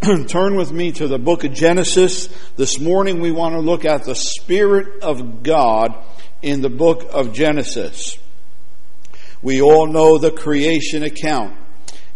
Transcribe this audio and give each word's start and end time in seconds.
turn 0.28 0.56
with 0.56 0.72
me 0.72 0.92
to 0.92 1.06
the 1.06 1.18
book 1.18 1.44
of 1.44 1.52
Genesis. 1.52 2.30
This 2.56 2.80
morning 2.80 3.20
we 3.20 3.30
want 3.30 3.54
to 3.54 3.60
look 3.60 3.84
at 3.84 4.04
the 4.04 4.14
Spirit 4.14 5.02
of 5.02 5.42
God 5.42 5.94
in 6.40 6.62
the 6.62 6.70
book 6.70 7.06
of 7.12 7.34
Genesis. 7.34 8.16
We 9.42 9.60
all 9.60 9.86
know 9.86 10.16
the 10.16 10.30
creation 10.30 11.02
account 11.02 11.54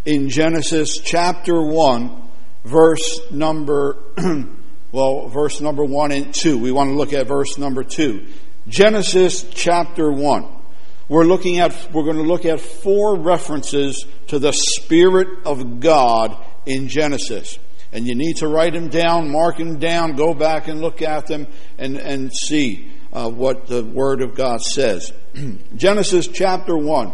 in 0.03 0.29
Genesis 0.29 0.97
chapter 0.97 1.61
1, 1.61 2.27
verse 2.63 3.19
number, 3.29 3.97
well, 4.91 5.27
verse 5.27 5.61
number 5.61 5.83
1 5.83 6.11
and 6.11 6.33
2. 6.33 6.57
We 6.57 6.71
want 6.71 6.89
to 6.89 6.95
look 6.95 7.13
at 7.13 7.27
verse 7.27 7.59
number 7.59 7.83
2. 7.83 8.25
Genesis 8.67 9.45
chapter 9.53 10.11
1. 10.11 10.47
We're 11.07 11.25
looking 11.25 11.59
at, 11.59 11.93
we're 11.93 12.05
going 12.05 12.17
to 12.17 12.23
look 12.23 12.45
at 12.45 12.59
four 12.59 13.15
references 13.15 14.07
to 14.27 14.39
the 14.39 14.53
Spirit 14.53 15.45
of 15.45 15.79
God 15.79 16.35
in 16.65 16.87
Genesis. 16.87 17.59
And 17.91 18.05
you 18.05 18.15
need 18.15 18.37
to 18.37 18.47
write 18.47 18.73
them 18.73 18.89
down, 18.89 19.31
mark 19.31 19.57
them 19.57 19.79
down, 19.79 20.15
go 20.15 20.33
back 20.33 20.67
and 20.67 20.81
look 20.81 21.01
at 21.01 21.27
them 21.27 21.47
and, 21.77 21.97
and 21.97 22.33
see 22.33 22.91
uh, 23.13 23.29
what 23.29 23.67
the 23.67 23.83
Word 23.83 24.21
of 24.21 24.35
God 24.35 24.61
says. 24.61 25.13
Genesis 25.75 26.27
chapter 26.27 26.77
1. 26.77 27.11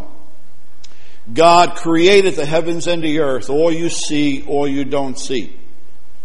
God 1.32 1.76
created 1.76 2.34
the 2.34 2.44
heavens 2.44 2.88
and 2.88 3.02
the 3.02 3.20
earth, 3.20 3.48
all 3.48 3.70
you 3.70 3.88
see, 3.88 4.44
all 4.44 4.66
you 4.66 4.84
don't 4.84 5.18
see. 5.18 5.56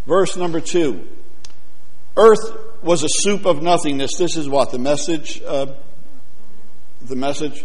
Verse 0.08 0.36
number 0.36 0.60
2. 0.60 1.08
Earth 2.16 2.58
was 2.82 3.04
a 3.04 3.10
soup 3.10 3.46
of 3.46 3.62
nothingness. 3.62 4.18
This 4.18 4.38
is 4.38 4.50
what? 4.50 4.72
The 4.72 4.80
message? 4.80 5.41
Uh, 5.46 5.68
the 7.02 7.16
message? 7.16 7.64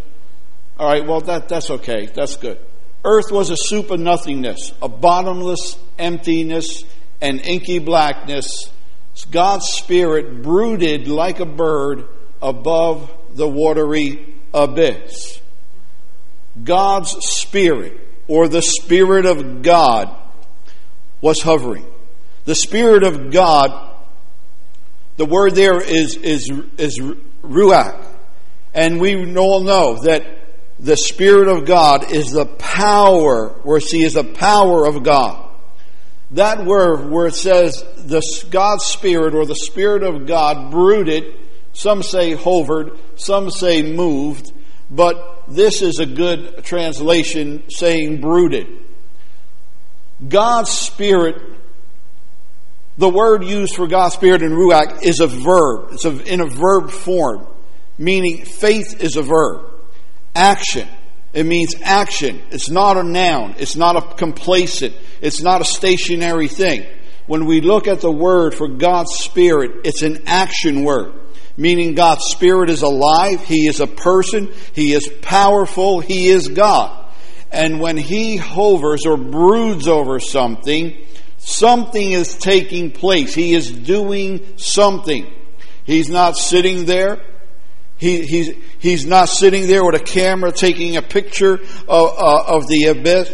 All 0.79 0.89
right, 0.89 1.07
well, 1.07 1.21
that, 1.23 1.49
that's 1.49 1.71
okay. 1.71 2.07
That's 2.07 2.37
good. 2.37 2.59
Earth 3.05 3.33
was 3.33 3.51
a 3.51 3.56
soup 3.56 3.91
of 3.91 4.01
nothingness, 4.01 4.73
a 4.80 4.88
bottomless 4.88 5.77
emptiness 5.98 6.84
and 7.20 7.41
inky 7.41 7.78
blackness. 7.78 8.70
God's 9.30 9.69
Spirit 9.69 10.42
brooded 10.42 11.09
like 11.09 11.41
a 11.41 11.47
bird 11.47 12.06
above 12.41 13.11
the 13.34 13.48
watery 13.48 14.34
abyss. 14.55 15.41
God's 16.62 17.17
Spirit, 17.20 17.98
or 18.28 18.48
the 18.48 18.62
Spirit 18.62 19.27
of 19.27 19.62
God, 19.62 20.14
was 21.20 21.41
hovering. 21.41 21.87
The 22.44 22.55
Spirit 22.55 23.05
of 23.05 23.31
God, 23.33 23.94
the 25.16 25.25
word 25.25 25.55
there 25.55 25.81
is, 25.81 26.16
is, 26.16 26.50
is 26.78 27.00
ruach. 27.42 28.06
And 28.75 29.00
we 29.00 29.37
all 29.37 29.61
know 29.61 30.03
that 30.03 30.25
the 30.83 30.97
Spirit 30.97 31.47
of 31.47 31.64
God 31.64 32.11
is 32.11 32.33
the 32.33 32.44
power, 32.44 33.50
where 33.62 33.78
see 33.78 34.02
is 34.02 34.14
the 34.14 34.25
power 34.25 34.84
of 34.84 35.05
God. 35.05 35.48
That 36.33 36.64
word 36.64 37.08
where 37.08 37.27
it 37.27 37.36
says 37.36 37.84
the 37.97 38.20
God's 38.50 38.84
Spirit 38.84 39.34
or 39.34 39.47
the 39.47 39.55
Spirit 39.55 40.03
of 40.03 40.27
God 40.27 40.72
brooded, 40.72 41.38
some 41.72 42.03
say 42.03 42.34
hovered, 42.34 42.98
some 43.14 43.48
say 43.50 43.94
moved, 43.94 44.53
but 44.91 45.44
this 45.47 45.83
is 45.83 46.00
a 46.00 46.06
good 46.06 46.64
translation 46.64 47.62
saying 47.70 48.20
brooded. 48.20 48.66
God's 50.28 50.72
Spirit, 50.72 51.41
the 52.98 53.08
word 53.08 53.44
used 53.44 53.77
for 53.77 53.86
God's 53.86 54.14
Spirit 54.14 54.42
in 54.42 54.50
Ruach 54.50 55.05
is 55.05 55.20
a 55.20 55.28
verb. 55.28 55.91
It's 55.92 56.05
a, 56.05 56.33
in 56.33 56.41
a 56.41 56.47
verb 56.47 56.91
form, 56.91 57.47
meaning 57.98 58.44
faith 58.44 59.00
is 59.00 59.16
a 59.16 59.22
verb. 59.22 59.72
Action. 60.34 60.88
It 61.33 61.47
means 61.47 61.75
action. 61.83 62.42
It's 62.50 62.69
not 62.69 62.97
a 62.97 63.02
noun. 63.02 63.55
It's 63.58 63.77
not 63.77 63.97
a 63.97 64.14
complacent. 64.16 64.94
It's 65.20 65.41
not 65.41 65.61
a 65.61 65.64
stationary 65.64 66.48
thing. 66.48 66.86
When 67.27 67.47
we 67.47 67.61
look 67.61 67.86
at 67.86 68.00
the 68.00 68.11
word 68.11 68.55
for 68.55 68.69
God's 68.69 69.14
Spirit, 69.14 69.83
it's 69.84 70.03
an 70.03 70.25
action 70.27 70.84
word. 70.84 71.14
Meaning 71.56 71.94
God's 71.94 72.25
Spirit 72.25 72.70
is 72.70 72.83
alive. 72.83 73.42
He 73.44 73.66
is 73.66 73.80
a 73.80 73.86
person. 73.86 74.53
He 74.75 74.92
is 74.92 75.09
powerful. 75.22 76.00
He 76.00 76.28
is 76.28 76.48
God. 76.48 76.98
And 77.50 77.81
when 77.81 77.97
He 77.97 78.37
hovers 78.37 79.06
or 79.06 79.16
broods 79.16 79.87
over 79.87 80.19
something, 80.19 81.06
something 81.38 82.12
is 82.12 82.34
taking 82.34 82.91
place. 82.91 83.34
He 83.34 83.54
is 83.54 83.71
doing 83.71 84.56
something. 84.56 85.31
He's 85.84 86.09
not 86.09 86.37
sitting 86.37 86.87
there. 86.87 87.22
He, 87.97 88.22
he's, 88.22 88.54
he's 88.78 89.06
not 89.06 89.28
sitting 89.28 89.66
there 89.66 89.84
with 89.84 89.94
a 89.94 90.04
camera 90.04 90.50
taking 90.50 90.97
a 90.97 91.03
picture 91.03 91.54
of, 91.54 92.19
uh, 92.19 92.44
of 92.48 92.66
the 92.66 92.86
abyss. 92.86 93.32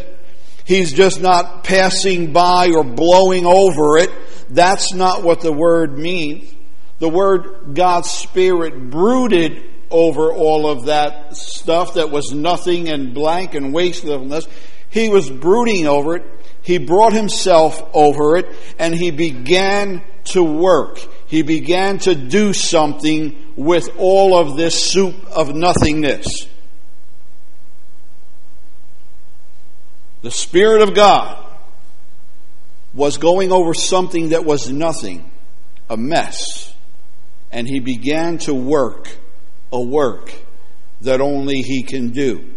He's 0.64 0.92
just 0.92 1.22
not 1.22 1.64
passing 1.64 2.32
by 2.32 2.72
or 2.76 2.84
blowing 2.84 3.46
over 3.46 3.96
it. 3.96 4.10
That's 4.50 4.92
not 4.92 5.22
what 5.22 5.40
the 5.40 5.52
word 5.52 5.98
means. 5.98 6.54
The 6.98 7.08
word 7.08 7.74
God's 7.74 8.10
Spirit 8.10 8.90
brooded 8.90 9.62
over 9.90 10.32
all 10.32 10.68
of 10.68 10.86
that 10.86 11.36
stuff 11.36 11.94
that 11.94 12.10
was 12.10 12.32
nothing 12.32 12.88
and 12.88 13.14
blank 13.14 13.54
and 13.54 13.72
wastefulness. 13.72 14.46
He 14.90 15.08
was 15.08 15.30
brooding 15.30 15.86
over 15.86 16.16
it. 16.16 16.26
He 16.62 16.78
brought 16.78 17.12
himself 17.12 17.82
over 17.94 18.36
it 18.36 18.54
and 18.78 18.94
he 18.94 19.10
began 19.10 20.02
to 20.24 20.42
work. 20.42 20.98
He 21.26 21.42
began 21.42 21.98
to 22.00 22.14
do 22.14 22.52
something 22.52 23.47
with 23.58 23.90
all 23.98 24.38
of 24.38 24.56
this 24.56 24.92
soup 24.92 25.16
of 25.32 25.52
nothingness. 25.52 26.46
The 30.22 30.30
Spirit 30.30 30.80
of 30.80 30.94
God 30.94 31.44
was 32.94 33.16
going 33.16 33.50
over 33.50 33.74
something 33.74 34.28
that 34.28 34.44
was 34.44 34.70
nothing, 34.70 35.28
a 35.90 35.96
mess, 35.96 36.72
and 37.50 37.66
he 37.66 37.80
began 37.80 38.38
to 38.38 38.54
work 38.54 39.18
a 39.72 39.82
work 39.82 40.32
that 41.00 41.20
only 41.20 41.60
he 41.62 41.82
can 41.82 42.10
do. 42.10 42.54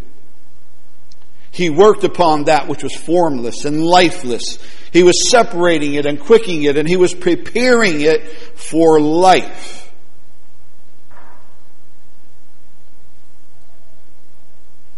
He 1.49 1.71
worked 1.71 2.03
upon 2.03 2.43
that 2.43 2.67
which 2.67 2.83
was 2.83 2.95
formless 2.95 3.65
and 3.65 3.83
lifeless. 3.83 4.59
He 4.93 5.01
was 5.01 5.31
separating 5.31 5.95
it 5.95 6.05
and 6.05 6.19
quicking 6.19 6.61
it, 6.61 6.77
and 6.77 6.87
he 6.87 6.95
was 6.95 7.15
preparing 7.15 8.01
it 8.01 8.31
for 8.55 9.01
life. 9.01 9.80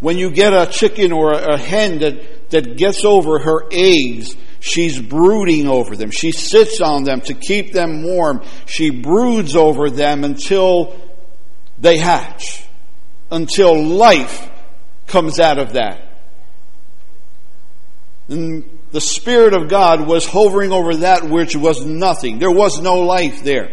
When 0.03 0.17
you 0.17 0.31
get 0.31 0.51
a 0.51 0.65
chicken 0.65 1.13
or 1.13 1.31
a 1.31 1.57
hen 1.57 1.99
that, 1.99 2.49
that 2.49 2.75
gets 2.75 3.05
over 3.05 3.39
her 3.39 3.69
eggs, 3.71 4.35
she's 4.59 5.01
brooding 5.01 5.69
over 5.69 5.95
them. 5.95 6.11
She 6.11 6.33
sits 6.33 6.81
on 6.81 7.05
them 7.05 7.21
to 7.21 7.33
keep 7.33 7.71
them 7.71 8.03
warm. 8.03 8.43
She 8.65 8.89
broods 8.89 9.55
over 9.55 9.89
them 9.89 10.25
until 10.25 10.93
they 11.79 11.99
hatch, 11.99 12.65
until 13.31 13.81
life 13.81 14.49
comes 15.07 15.39
out 15.39 15.57
of 15.57 15.71
that. 15.71 16.01
And 18.27 18.81
the 18.91 18.99
Spirit 18.99 19.53
of 19.53 19.69
God 19.69 20.05
was 20.05 20.25
hovering 20.25 20.73
over 20.73 20.97
that 20.97 21.29
which 21.29 21.55
was 21.55 21.85
nothing. 21.85 22.39
There 22.39 22.51
was 22.51 22.81
no 22.81 22.99
life 23.03 23.41
there. 23.41 23.71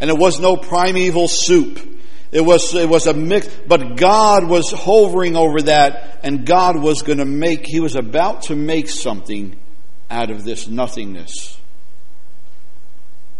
And 0.00 0.10
it 0.10 0.18
was 0.18 0.40
no 0.40 0.56
primeval 0.56 1.28
soup. 1.28 1.93
It 2.34 2.42
was, 2.42 2.74
it 2.74 2.88
was 2.88 3.06
a 3.06 3.14
mix, 3.14 3.48
but 3.66 3.96
God 3.96 4.46
was 4.46 4.70
hovering 4.70 5.36
over 5.36 5.62
that, 5.62 6.20
and 6.22 6.44
God 6.44 6.76
was 6.76 7.00
going 7.00 7.18
to 7.18 7.24
make, 7.24 7.64
He 7.64 7.80
was 7.80 7.96
about 7.96 8.42
to 8.42 8.56
make 8.56 8.90
something 8.90 9.58
out 10.10 10.30
of 10.30 10.44
this 10.44 10.68
nothingness. 10.68 11.56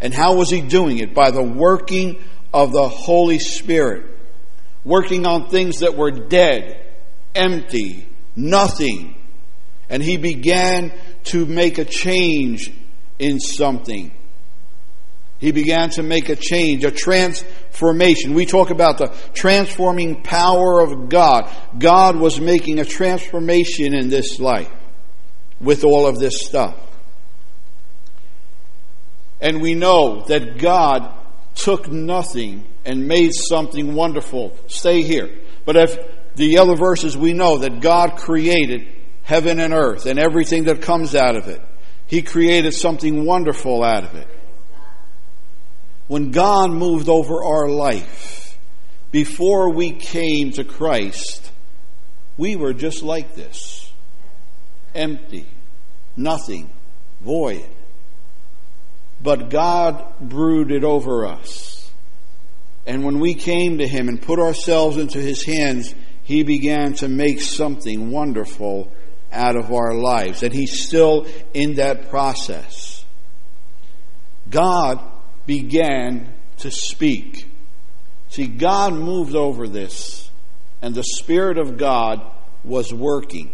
And 0.00 0.14
how 0.14 0.36
was 0.36 0.48
He 0.48 0.62
doing 0.62 0.98
it? 0.98 1.12
By 1.12 1.30
the 1.30 1.42
working 1.42 2.22
of 2.54 2.72
the 2.72 2.88
Holy 2.88 3.38
Spirit. 3.38 4.06
Working 4.84 5.26
on 5.26 5.50
things 5.50 5.80
that 5.80 5.96
were 5.96 6.10
dead, 6.10 6.80
empty, 7.34 8.06
nothing 8.36 9.14
and 9.88 10.02
he 10.02 10.16
began 10.16 10.92
to 11.24 11.46
make 11.46 11.78
a 11.78 11.84
change 11.84 12.72
in 13.18 13.38
something. 13.38 14.12
He 15.38 15.52
began 15.52 15.90
to 15.90 16.02
make 16.02 16.28
a 16.28 16.36
change, 16.36 16.84
a 16.84 16.90
transformation. 16.90 18.34
We 18.34 18.46
talk 18.46 18.70
about 18.70 18.98
the 18.98 19.14
transforming 19.34 20.22
power 20.22 20.80
of 20.80 21.08
God. 21.08 21.50
God 21.78 22.16
was 22.16 22.40
making 22.40 22.78
a 22.78 22.84
transformation 22.84 23.94
in 23.94 24.08
this 24.08 24.38
life 24.38 24.70
with 25.60 25.84
all 25.84 26.06
of 26.06 26.18
this 26.18 26.46
stuff. 26.46 26.76
And 29.40 29.60
we 29.60 29.74
know 29.74 30.24
that 30.28 30.58
God 30.58 31.12
took 31.54 31.90
nothing 31.90 32.66
and 32.84 33.06
made 33.06 33.32
something 33.34 33.94
wonderful. 33.94 34.56
Stay 34.68 35.02
here. 35.02 35.30
But 35.66 35.76
if 35.76 35.98
the 36.36 36.58
other 36.58 36.76
verses 36.76 37.16
we 37.16 37.32
know 37.32 37.58
that 37.58 37.80
God 37.80 38.16
created 38.16 38.88
heaven 39.22 39.58
and 39.58 39.72
earth 39.72 40.06
and 40.06 40.18
everything 40.18 40.64
that 40.64 40.82
comes 40.82 41.14
out 41.14 41.36
of 41.36 41.48
it. 41.48 41.60
He 42.06 42.22
created 42.22 42.74
something 42.74 43.24
wonderful 43.24 43.82
out 43.82 44.04
of 44.04 44.14
it. 44.14 44.28
When 46.06 46.30
God 46.30 46.70
moved 46.70 47.08
over 47.08 47.42
our 47.42 47.68
life, 47.68 48.58
before 49.10 49.70
we 49.70 49.92
came 49.92 50.50
to 50.52 50.64
Christ, 50.64 51.50
we 52.36 52.56
were 52.56 52.72
just 52.72 53.02
like 53.02 53.34
this 53.34 53.92
empty, 54.94 55.46
nothing, 56.16 56.70
void. 57.20 57.64
But 59.22 59.50
God 59.50 60.04
brooded 60.20 60.84
over 60.84 61.26
us. 61.26 61.90
And 62.86 63.04
when 63.04 63.18
we 63.18 63.34
came 63.34 63.78
to 63.78 63.88
Him 63.88 64.08
and 64.08 64.20
put 64.20 64.38
ourselves 64.38 64.98
into 64.98 65.18
His 65.18 65.44
hands, 65.44 65.94
He 66.22 66.42
began 66.42 66.94
to 66.94 67.08
make 67.08 67.40
something 67.40 68.10
wonderful 68.10 68.92
out 69.32 69.56
of 69.56 69.72
our 69.72 69.94
lives. 69.94 70.42
And 70.42 70.52
He's 70.52 70.84
still 70.84 71.26
in 71.54 71.76
that 71.76 72.10
process. 72.10 73.04
God 74.50 75.00
began 75.46 76.32
to 76.58 76.70
speak. 76.70 77.50
See, 78.28 78.46
God 78.46 78.94
moved 78.94 79.34
over 79.34 79.68
this, 79.68 80.30
and 80.82 80.94
the 80.94 81.04
Spirit 81.04 81.58
of 81.58 81.76
God 81.76 82.22
was 82.64 82.92
working. 82.92 83.52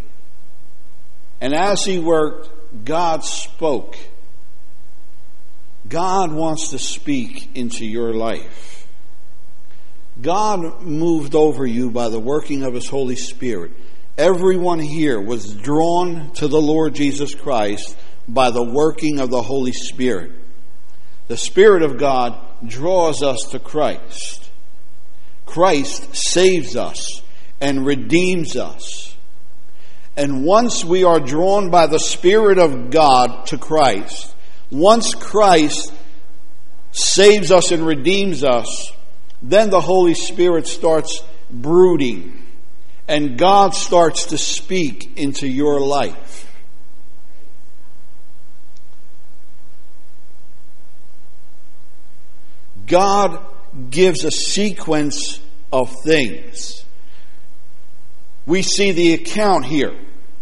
And 1.40 1.54
as 1.54 1.84
He 1.84 1.98
worked, 1.98 2.50
God 2.84 3.24
spoke. 3.24 3.96
God 5.88 6.32
wants 6.32 6.70
to 6.70 6.78
speak 6.78 7.50
into 7.54 7.84
your 7.84 8.14
life. 8.14 8.86
God 10.20 10.82
moved 10.82 11.34
over 11.34 11.66
you 11.66 11.90
by 11.90 12.08
the 12.08 12.20
working 12.20 12.62
of 12.62 12.74
His 12.74 12.88
Holy 12.88 13.16
Spirit. 13.16 13.72
Everyone 14.18 14.78
here 14.78 15.20
was 15.20 15.54
drawn 15.54 16.30
to 16.34 16.46
the 16.46 16.60
Lord 16.60 16.94
Jesus 16.94 17.34
Christ 17.34 17.96
by 18.28 18.50
the 18.50 18.62
working 18.62 19.18
of 19.18 19.30
the 19.30 19.42
Holy 19.42 19.72
Spirit. 19.72 20.32
The 21.30 21.36
Spirit 21.36 21.82
of 21.82 21.96
God 21.96 22.36
draws 22.66 23.22
us 23.22 23.38
to 23.52 23.60
Christ. 23.60 24.50
Christ 25.46 26.12
saves 26.12 26.74
us 26.74 27.22
and 27.60 27.86
redeems 27.86 28.56
us. 28.56 29.14
And 30.16 30.44
once 30.44 30.84
we 30.84 31.04
are 31.04 31.20
drawn 31.20 31.70
by 31.70 31.86
the 31.86 32.00
Spirit 32.00 32.58
of 32.58 32.90
God 32.90 33.46
to 33.46 33.58
Christ, 33.58 34.34
once 34.72 35.14
Christ 35.14 35.92
saves 36.90 37.52
us 37.52 37.70
and 37.70 37.86
redeems 37.86 38.42
us, 38.42 38.90
then 39.40 39.70
the 39.70 39.80
Holy 39.80 40.14
Spirit 40.14 40.66
starts 40.66 41.22
brooding 41.48 42.44
and 43.06 43.38
God 43.38 43.76
starts 43.76 44.24
to 44.26 44.36
speak 44.36 45.16
into 45.16 45.46
your 45.46 45.80
life. 45.80 46.29
God 52.90 53.46
gives 53.88 54.24
a 54.24 54.30
sequence 54.30 55.40
of 55.72 55.94
things. 56.04 56.84
We 58.44 58.62
see 58.62 58.90
the 58.92 59.14
account 59.14 59.64
here, 59.64 59.96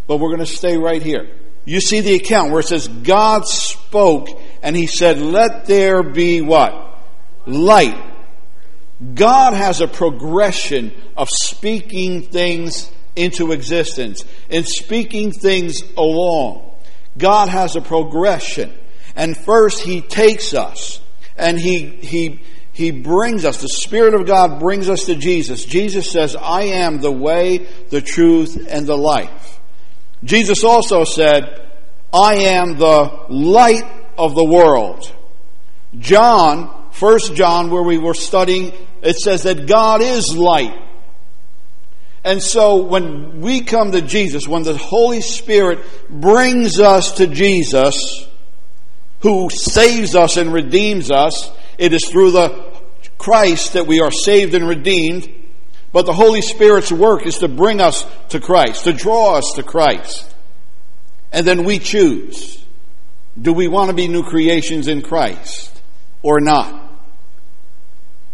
but 0.07 0.17
we're 0.17 0.31
going 0.31 0.41
to 0.41 0.47
stay 0.47 0.79
right 0.79 1.03
here. 1.03 1.29
You 1.67 1.83
see 1.83 2.01
the 2.01 2.15
account 2.15 2.51
where 2.51 2.61
it 2.61 2.67
says 2.67 2.89
God 2.89 3.47
spoke 3.47 4.29
and 4.63 4.75
he 4.75 4.87
said, 4.87 5.21
let 5.21 5.67
there 5.67 6.03
be 6.03 6.41
what? 6.41 6.99
Light. 7.47 8.03
God 9.15 9.53
has 9.53 9.83
a 9.83 9.87
progression 9.87 10.93
of 11.17 11.29
speaking 11.29 12.23
things 12.23 12.91
into 13.15 13.53
existence 13.53 14.25
and 14.49 14.67
speaking 14.67 15.31
things 15.31 15.83
along. 15.97 16.73
God 17.19 17.49
has 17.51 17.77
a 17.77 17.83
progression. 17.83 18.73
And 19.15 19.37
first 19.37 19.83
he 19.83 20.01
takes 20.01 20.55
us 20.55 21.01
and 21.39 21.59
he, 21.59 21.87
he, 21.87 22.41
he 22.73 22.91
brings 22.91 23.45
us, 23.45 23.61
the 23.61 23.69
Spirit 23.69 24.15
of 24.15 24.27
God 24.27 24.61
brings 24.61 24.89
us 24.89 25.07
to 25.07 25.15
Jesus. 25.15 25.65
Jesus 25.65 26.11
says, 26.11 26.37
I 26.37 26.63
am 26.63 27.01
the 27.01 27.13
way, 27.13 27.67
the 27.91 28.01
truth, 28.01 28.67
and 28.69 28.87
the 28.87 28.97
life. 28.97 29.61
Jesus 30.25 30.65
also 30.65 31.05
said, 31.05 31.65
I 32.13 32.35
am 32.35 32.77
the 32.77 33.27
light 33.29 33.85
of 34.17 34.35
the 34.35 34.45
world. 34.45 35.13
John, 35.99 36.91
First 36.93 37.35
John, 37.35 37.71
where 37.71 37.83
we 37.83 37.99
were 37.99 38.15
studying, 38.15 38.73
it 39.03 39.17
says 39.17 39.45
that 39.45 39.67
God 39.67 40.03
is 40.03 40.37
light. 40.37 40.77
And 42.25 42.43
so 42.43 42.83
when 42.83 43.41
we 43.41 43.63
come 43.63 43.93
to 43.93 44.03
Jesus, 44.03 44.47
when 44.49 44.65
the 44.65 44.77
Holy 44.77 45.21
Spirit 45.21 45.81
brings 46.11 46.81
us 46.81 47.13
to 47.13 47.27
Jesus, 47.27 48.28
who 49.21 49.51
saves 49.51 50.15
us 50.15 50.37
and 50.37 50.53
redeems 50.53 51.11
us. 51.11 51.51
It 51.77 51.93
is 51.93 52.07
through 52.07 52.33
the 52.33 52.79
Christ 53.19 53.73
that 53.73 53.87
we 53.87 54.01
are 54.01 54.13
saved 54.13 54.55
and 54.55 54.67
redeemed. 54.67 55.29
But 55.93 56.07
the 56.07 56.13
Holy 56.13 56.43
Spirit's 56.43 56.93
work 56.93 57.27
is 57.27 57.39
to 57.39 57.49
bring 57.49 57.81
us 57.81 58.07
to 58.31 58.41
Christ, 58.41 58.85
to 58.85 58.93
draw 58.93 59.35
us 59.35 59.53
to 59.57 59.63
Christ. 59.63 60.35
And 61.33 61.47
then 61.47 61.65
we 61.65 61.79
choose. 61.79 62.65
Do 63.41 63.53
we 63.53 63.69
want 63.69 63.91
to 63.91 63.95
be 63.95 64.09
new 64.09 64.23
creations 64.23 64.89
in 64.89 65.03
Christ 65.03 65.81
or 66.23 66.41
not? 66.41 66.91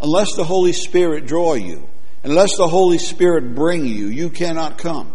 Unless 0.01 0.35
the 0.35 0.45
Holy 0.45 0.73
Spirit 0.73 1.27
draw 1.27 1.55
you, 1.55 1.89
unless 2.23 2.57
the 2.57 2.69
Holy 2.69 2.99
Spirit 2.99 3.55
bring 3.55 3.87
you, 3.87 4.07
you 4.07 4.31
cannot 4.31 4.79
come. 4.79 5.13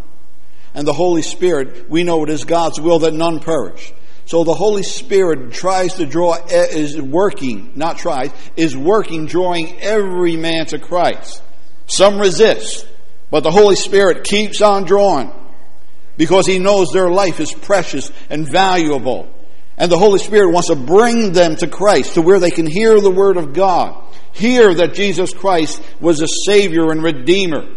And 0.74 0.88
the 0.88 0.94
Holy 0.94 1.22
Spirit, 1.22 1.90
we 1.90 2.04
know 2.04 2.24
it 2.24 2.30
is 2.30 2.46
God's 2.46 2.80
will 2.80 3.00
that 3.00 3.14
none 3.14 3.40
perish. 3.40 3.92
So 4.30 4.44
the 4.44 4.54
Holy 4.54 4.84
Spirit 4.84 5.54
tries 5.54 5.96
to 5.96 6.06
draw, 6.06 6.34
eh, 6.34 6.68
is 6.70 7.02
working, 7.02 7.72
not 7.74 7.98
tries, 7.98 8.30
is 8.56 8.78
working, 8.78 9.26
drawing 9.26 9.82
every 9.82 10.36
man 10.36 10.68
to 10.68 10.78
Christ. 10.78 11.42
Some 11.88 12.20
resist, 12.20 12.88
but 13.32 13.42
the 13.42 13.50
Holy 13.50 13.76
Spirit 13.76 14.24
keeps 14.24 14.62
on 14.62 14.84
drawing 14.84 15.32
because 16.16 16.46
He 16.46 16.60
knows 16.60 16.90
their 16.94 17.10
life 17.10 17.40
is 17.40 17.52
precious 17.52 18.12
and 18.30 18.48
valuable. 18.48 19.28
And 19.80 19.92
the 19.92 19.98
Holy 19.98 20.20
Spirit 20.20 20.52
wants 20.52 20.68
to 20.68 20.76
bring 20.76 21.32
them 21.32 21.56
to 21.56 21.68
Christ 21.68 22.14
to 22.14 22.22
where 22.22 22.40
they 22.40 22.52
can 22.52 22.68
hear 22.68 23.02
the 23.02 23.10
Word 23.10 23.38
of 23.38 23.54
God, 23.54 24.00
hear 24.32 24.76
that 24.76 24.94
Jesus 24.94 25.34
Christ 25.34 25.82
was 26.00 26.22
a 26.22 26.28
Savior 26.46 26.92
and 26.92 27.02
Redeemer. 27.02 27.68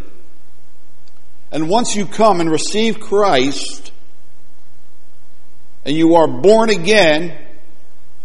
And 1.50 1.70
once 1.70 1.96
you 1.96 2.04
come 2.04 2.42
and 2.42 2.50
receive 2.50 3.00
Christ, 3.00 3.91
and 5.84 5.96
you 5.96 6.14
are 6.14 6.28
born 6.28 6.70
again, 6.70 7.36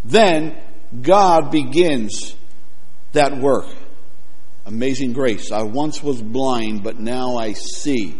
then 0.04 0.56
God 1.02 1.52
begins 1.52 2.36
that 3.14 3.38
work. 3.38 3.68
Amazing 4.66 5.14
grace. 5.14 5.52
I 5.52 5.64
once 5.64 6.04
was 6.04 6.22
blind, 6.22 6.84
but 6.84 7.00
now 7.00 7.38
I 7.38 7.54
see. 7.54 8.20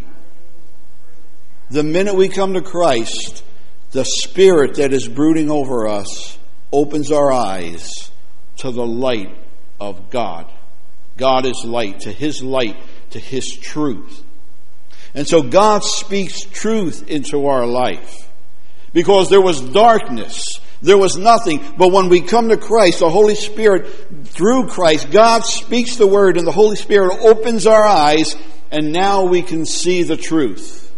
The 1.70 1.82
minute 1.82 2.14
we 2.14 2.28
come 2.28 2.54
to 2.54 2.62
Christ, 2.62 3.44
the 3.92 4.04
Spirit 4.04 4.76
that 4.76 4.92
is 4.92 5.06
brooding 5.06 5.50
over 5.50 5.86
us 5.86 6.38
opens 6.72 7.12
our 7.12 7.30
eyes 7.32 8.10
to 8.58 8.70
the 8.70 8.86
light 8.86 9.36
of 9.80 10.10
God. 10.10 10.50
God 11.16 11.44
is 11.44 11.64
light, 11.64 12.00
to 12.00 12.12
His 12.12 12.42
light, 12.42 12.76
to 13.10 13.18
His 13.18 13.48
truth. 13.50 14.24
And 15.14 15.26
so 15.26 15.42
God 15.42 15.84
speaks 15.84 16.40
truth 16.40 17.08
into 17.08 17.46
our 17.46 17.66
life 17.66 18.27
because 18.92 19.30
there 19.30 19.40
was 19.40 19.60
darkness. 19.60 20.60
There 20.80 20.98
was 20.98 21.16
nothing. 21.16 21.64
But 21.76 21.92
when 21.92 22.08
we 22.08 22.20
come 22.20 22.48
to 22.48 22.56
Christ, 22.56 23.00
the 23.00 23.10
Holy 23.10 23.34
Spirit, 23.34 24.26
through 24.26 24.68
Christ, 24.68 25.10
God 25.10 25.44
speaks 25.44 25.96
the 25.96 26.06
word 26.06 26.36
and 26.36 26.46
the 26.46 26.52
Holy 26.52 26.76
Spirit 26.76 27.18
opens 27.20 27.66
our 27.66 27.84
eyes 27.84 28.36
and 28.70 28.92
now 28.92 29.24
we 29.24 29.42
can 29.42 29.66
see 29.66 30.02
the 30.02 30.16
truth 30.16 30.92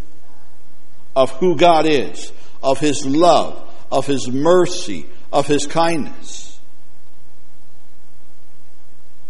of 1.14 1.30
who 1.32 1.56
God 1.56 1.87
is, 1.87 2.32
of 2.62 2.78
His 2.78 3.06
love, 3.06 3.68
of 3.90 4.06
His 4.06 4.28
mercy, 4.28 5.06
of 5.32 5.47
His 5.47 5.66
kindness. 5.66 6.59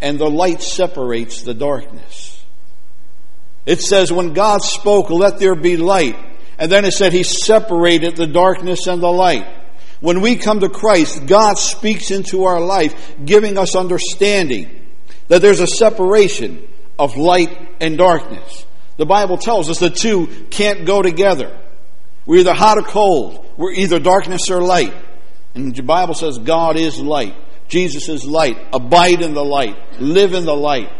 And 0.01 0.19
the 0.19 0.31
light 0.31 0.63
separates 0.63 1.43
the 1.43 1.55
darkness. 1.55 2.43
It 3.67 3.83
says, 3.83 4.11
when 4.11 4.33
God 4.33 4.63
spoke, 4.63 5.11
let 5.11 5.39
there 5.39 5.55
be 5.55 5.77
light. 5.77 6.17
And 6.61 6.71
then 6.71 6.85
it 6.85 6.93
said 6.93 7.15
he 7.15 7.23
separated 7.23 8.17
the 8.17 8.27
darkness 8.27 8.87
and 8.87 9.03
the 9.03 9.11
light. 9.11 9.47
When 10.01 10.21
we 10.21 10.37
come 10.37 10.61
to 10.61 10.69
Christ, 10.69 11.27
God 11.27 11.55
speaks 11.55 12.11
into 12.11 12.45
our 12.45 12.61
life, 12.61 13.15
giving 13.25 13.57
us 13.57 13.75
understanding 13.75 14.87
that 15.29 15.41
there's 15.41 15.61
a 15.61 15.67
separation 15.67 16.69
of 16.99 17.17
light 17.17 17.77
and 17.81 17.97
darkness. 17.97 18.67
The 18.99 19.07
Bible 19.07 19.39
tells 19.39 19.71
us 19.71 19.79
the 19.79 19.89
two 19.89 20.27
can't 20.51 20.85
go 20.85 21.01
together. 21.01 21.59
We're 22.27 22.41
either 22.41 22.53
hot 22.53 22.77
or 22.77 22.83
cold. 22.83 23.47
We're 23.57 23.73
either 23.73 23.99
darkness 23.99 24.51
or 24.51 24.61
light. 24.61 24.95
And 25.55 25.75
the 25.75 25.83
Bible 25.83 26.15
says 26.15 26.39
God 26.39 26.77
is 26.77 27.01
light. 27.01 27.35
Jesus 27.69 28.11
is 28.11 28.27
light. 28.27 28.59
Abide 28.75 29.23
in 29.23 29.33
the 29.33 29.45
light. 29.45 29.99
Live 29.99 30.35
in 30.35 30.45
the 30.45 30.57
light. 30.57 30.91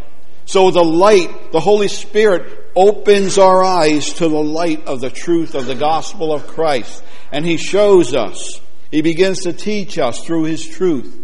So 0.47 0.71
the 0.71 0.83
light, 0.83 1.53
the 1.53 1.61
Holy 1.61 1.89
Spirit 1.89 2.60
opens 2.75 3.39
our 3.39 3.63
eyes 3.63 4.13
to 4.15 4.29
the 4.29 4.43
light 4.43 4.87
of 4.87 5.01
the 5.01 5.11
truth 5.11 5.55
of 5.55 5.67
the 5.67 5.75
gospel 5.75 6.33
of 6.33 6.47
Christ. 6.47 7.03
And 7.33 7.45
He 7.45 7.57
shows 7.57 8.15
us, 8.15 8.61
He 8.91 9.03
begins 9.03 9.41
to 9.41 9.53
teach 9.53 9.99
us 9.99 10.25
through 10.25 10.45
His 10.45 10.67
truth 10.67 11.17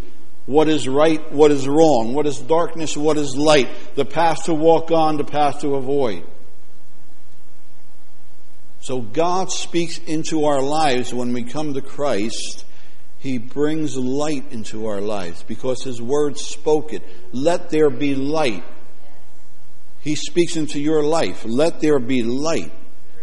what 0.47 0.69
is 0.69 0.89
right, 0.89 1.33
what 1.33 1.51
is 1.51 1.67
wrong, 1.67 2.15
what 2.15 2.27
is 2.27 2.39
darkness, 2.39 2.97
what 2.97 3.17
is 3.17 3.37
light, 3.37 3.69
the 3.97 4.05
path 4.05 4.45
to 4.45 4.55
walk 4.55 4.91
on, 4.93 5.17
the 5.17 5.25
path 5.25 5.61
to 5.61 5.75
avoid. 5.75 6.25
So 8.81 9.01
God 9.01 9.51
speaks 9.51 9.99
into 9.99 10.45
our 10.45 10.63
lives 10.63 11.13
when 11.13 11.33
we 11.33 11.43
come 11.43 11.75
to 11.75 11.83
Christ, 11.83 12.65
He 13.19 13.39
brings 13.39 13.97
light 13.97 14.53
into 14.53 14.87
our 14.87 15.01
lives 15.01 15.43
because 15.43 15.83
His 15.83 16.01
Word 16.01 16.39
spoke 16.39 16.93
it. 16.93 17.03
Let 17.33 17.71
there 17.71 17.91
be 17.91 18.15
light. 18.15 18.63
He 20.07 20.15
speaks 20.15 20.55
into 20.55 20.79
your 20.79 21.03
life. 21.03 21.45
Let 21.45 21.81
there 21.81 21.99
be 21.99 22.23
light. 22.23 22.71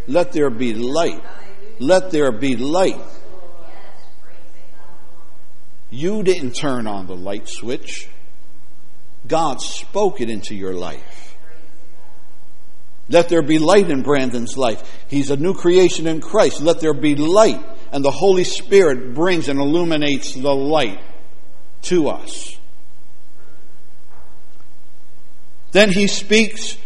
Let 0.06 0.32
there 0.32 0.50
be 0.50 0.74
light. 0.74 1.24
Let 1.78 2.10
there 2.10 2.30
be 2.30 2.56
light. 2.56 3.00
You 5.88 6.22
didn't 6.22 6.50
turn 6.50 6.86
on 6.86 7.06
the 7.06 7.16
light 7.16 7.48
switch. 7.48 8.06
God 9.26 9.62
spoke 9.62 10.20
it 10.20 10.28
into 10.28 10.54
your 10.54 10.74
life. 10.74 11.34
Let 13.08 13.30
there 13.30 13.40
be 13.40 13.58
light 13.58 13.90
in 13.90 14.02
Brandon's 14.02 14.58
life. 14.58 15.06
He's 15.08 15.30
a 15.30 15.38
new 15.38 15.54
creation 15.54 16.06
in 16.06 16.20
Christ. 16.20 16.60
Let 16.60 16.80
there 16.80 16.92
be 16.92 17.14
light. 17.14 17.64
And 17.92 18.04
the 18.04 18.10
Holy 18.10 18.44
Spirit 18.44 19.14
brings 19.14 19.48
and 19.48 19.58
illuminates 19.58 20.34
the 20.34 20.54
light 20.54 21.00
to 21.84 22.10
us. 22.10 22.58
Then 25.74 25.90
he 25.90 26.06
speaks, 26.06 26.78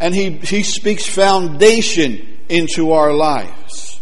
and 0.00 0.12
he, 0.12 0.30
he 0.32 0.64
speaks 0.64 1.06
foundation 1.06 2.38
into 2.48 2.90
our 2.90 3.14
lives. 3.14 4.00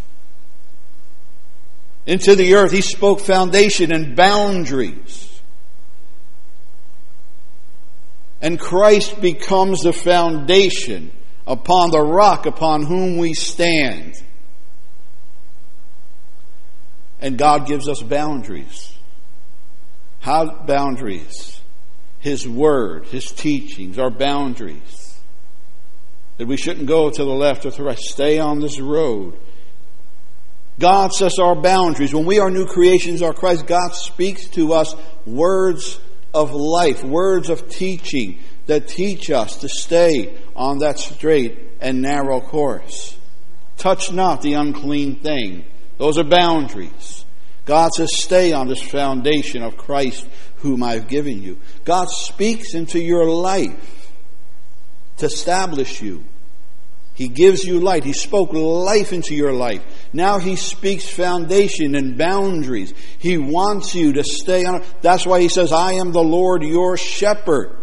Into 2.06 2.34
the 2.34 2.54
earth, 2.54 2.72
he 2.72 2.80
spoke 2.80 3.20
foundation 3.20 3.92
and 3.92 4.16
boundaries. 4.16 5.42
And 8.40 8.58
Christ 8.58 9.20
becomes 9.20 9.82
the 9.82 9.92
foundation 9.92 11.12
upon 11.46 11.90
the 11.90 12.00
rock 12.00 12.46
upon 12.46 12.86
whom 12.86 13.18
we 13.18 13.34
stand. 13.34 14.14
And 17.20 17.36
God 17.36 17.66
gives 17.66 17.90
us 17.90 18.00
boundaries. 18.00 18.96
How 20.20 20.64
boundaries? 20.64 21.60
His 22.24 22.48
word, 22.48 23.04
His 23.08 23.30
teachings 23.30 23.98
our 23.98 24.08
boundaries. 24.08 25.20
That 26.38 26.48
we 26.48 26.56
shouldn't 26.56 26.86
go 26.86 27.10
to 27.10 27.22
the 27.22 27.30
left 27.30 27.66
or 27.66 27.70
to 27.70 27.76
the 27.76 27.82
right. 27.82 27.98
Stay 27.98 28.38
on 28.38 28.60
this 28.60 28.80
road. 28.80 29.38
God 30.80 31.12
sets 31.12 31.38
our 31.38 31.54
boundaries. 31.54 32.14
When 32.14 32.24
we 32.24 32.38
are 32.38 32.50
new 32.50 32.64
creations, 32.64 33.20
our 33.20 33.34
Christ, 33.34 33.66
God 33.66 33.94
speaks 33.94 34.48
to 34.52 34.72
us 34.72 34.94
words 35.26 36.00
of 36.32 36.54
life, 36.54 37.04
words 37.04 37.50
of 37.50 37.68
teaching 37.68 38.38
that 38.68 38.88
teach 38.88 39.30
us 39.30 39.58
to 39.58 39.68
stay 39.68 40.34
on 40.56 40.78
that 40.78 40.98
straight 40.98 41.58
and 41.82 42.00
narrow 42.00 42.40
course. 42.40 43.18
Touch 43.76 44.10
not 44.10 44.40
the 44.40 44.54
unclean 44.54 45.16
thing. 45.16 45.66
Those 45.98 46.16
are 46.16 46.24
boundaries. 46.24 47.26
God 47.66 47.90
says, 47.94 48.16
stay 48.16 48.52
on 48.52 48.66
this 48.68 48.82
foundation 48.82 49.62
of 49.62 49.76
Christ 49.76 50.26
whom 50.64 50.82
I've 50.82 51.08
given 51.08 51.42
you. 51.42 51.58
God 51.84 52.08
speaks 52.08 52.72
into 52.72 52.98
your 52.98 53.28
life 53.28 54.10
to 55.18 55.26
establish 55.26 56.00
you. 56.00 56.24
He 57.12 57.28
gives 57.28 57.64
you 57.64 57.80
light. 57.80 58.02
He 58.02 58.14
spoke 58.14 58.54
life 58.54 59.12
into 59.12 59.34
your 59.34 59.52
life. 59.52 59.82
Now 60.14 60.38
he 60.38 60.56
speaks 60.56 61.06
foundation 61.06 61.94
and 61.94 62.16
boundaries. 62.16 62.94
He 63.18 63.36
wants 63.36 63.94
you 63.94 64.14
to 64.14 64.24
stay 64.24 64.64
on. 64.64 64.82
That's 65.02 65.26
why 65.26 65.40
he 65.42 65.48
says, 65.48 65.70
I 65.70 65.92
am 65.92 66.12
the 66.12 66.24
Lord 66.24 66.62
your 66.62 66.96
shepherd 66.96 67.76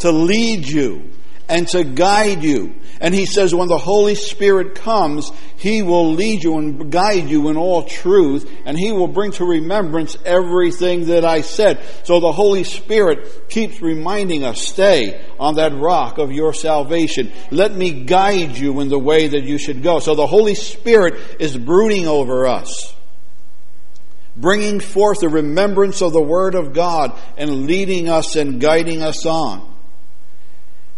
to 0.00 0.10
lead 0.10 0.66
you 0.66 1.10
and 1.50 1.66
to 1.68 1.82
guide 1.82 2.44
you. 2.44 2.76
And 3.00 3.12
he 3.12 3.26
says, 3.26 3.54
when 3.54 3.66
the 3.66 3.76
Holy 3.76 4.14
Spirit 4.14 4.76
comes, 4.76 5.30
he 5.56 5.82
will 5.82 6.12
lead 6.12 6.44
you 6.44 6.58
and 6.58 6.92
guide 6.92 7.28
you 7.28 7.48
in 7.48 7.56
all 7.56 7.82
truth, 7.82 8.48
and 8.64 8.78
he 8.78 8.92
will 8.92 9.08
bring 9.08 9.32
to 9.32 9.44
remembrance 9.44 10.16
everything 10.24 11.06
that 11.06 11.24
I 11.24 11.40
said. 11.40 11.84
So 12.04 12.20
the 12.20 12.30
Holy 12.30 12.62
Spirit 12.62 13.48
keeps 13.50 13.82
reminding 13.82 14.44
us, 14.44 14.60
stay 14.60 15.26
on 15.40 15.56
that 15.56 15.74
rock 15.74 16.18
of 16.18 16.30
your 16.30 16.54
salvation. 16.54 17.32
Let 17.50 17.74
me 17.74 18.04
guide 18.04 18.56
you 18.56 18.80
in 18.80 18.88
the 18.88 18.98
way 18.98 19.26
that 19.28 19.42
you 19.42 19.58
should 19.58 19.82
go. 19.82 19.98
So 19.98 20.14
the 20.14 20.26
Holy 20.26 20.54
Spirit 20.54 21.36
is 21.40 21.58
brooding 21.58 22.06
over 22.06 22.46
us 22.46 22.94
bringing 24.36 24.80
forth 24.80 25.18
the 25.20 25.28
remembrance 25.28 26.00
of 26.00 26.12
the 26.14 26.22
Word 26.22 26.54
of 26.54 26.72
God 26.72 27.18
and 27.36 27.66
leading 27.66 28.08
us 28.08 28.36
and 28.36 28.58
guiding 28.58 29.02
us 29.02 29.26
on. 29.26 29.69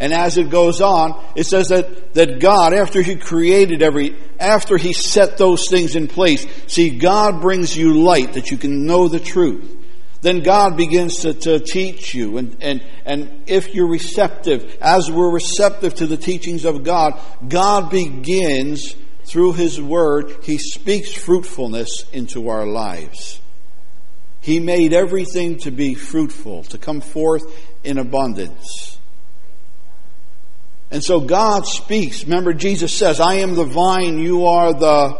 And 0.00 0.12
as 0.12 0.36
it 0.36 0.50
goes 0.50 0.80
on, 0.80 1.22
it 1.36 1.44
says 1.44 1.68
that, 1.68 2.14
that 2.14 2.40
God, 2.40 2.74
after 2.74 3.02
He 3.02 3.16
created 3.16 3.82
every, 3.82 4.16
after 4.40 4.76
He 4.76 4.92
set 4.92 5.38
those 5.38 5.68
things 5.68 5.94
in 5.94 6.08
place, 6.08 6.46
see, 6.66 6.98
God 6.98 7.40
brings 7.40 7.76
you 7.76 8.02
light 8.02 8.32
that 8.32 8.50
you 8.50 8.58
can 8.58 8.86
know 8.86 9.08
the 9.08 9.20
truth. 9.20 9.78
Then 10.22 10.40
God 10.40 10.76
begins 10.76 11.18
to, 11.18 11.34
to 11.34 11.58
teach 11.58 12.14
you. 12.14 12.38
And, 12.38 12.56
and, 12.60 12.82
and 13.04 13.42
if 13.46 13.74
you're 13.74 13.88
receptive, 13.88 14.78
as 14.80 15.10
we're 15.10 15.30
receptive 15.32 15.94
to 15.96 16.06
the 16.06 16.16
teachings 16.16 16.64
of 16.64 16.84
God, 16.84 17.20
God 17.46 17.90
begins 17.90 18.94
through 19.24 19.54
His 19.54 19.80
Word, 19.80 20.32
He 20.42 20.58
speaks 20.58 21.12
fruitfulness 21.12 22.08
into 22.12 22.48
our 22.48 22.66
lives. 22.66 23.40
He 24.40 24.58
made 24.58 24.92
everything 24.92 25.58
to 25.58 25.70
be 25.70 25.94
fruitful, 25.94 26.64
to 26.64 26.78
come 26.78 27.00
forth 27.00 27.44
in 27.84 27.98
abundance. 27.98 28.98
And 30.92 31.02
so 31.02 31.20
God 31.20 31.66
speaks. 31.66 32.24
Remember, 32.24 32.52
Jesus 32.52 32.92
says, 32.92 33.18
I 33.18 33.36
am 33.36 33.54
the 33.54 33.64
vine, 33.64 34.18
you 34.18 34.44
are 34.44 34.74
the 34.74 35.18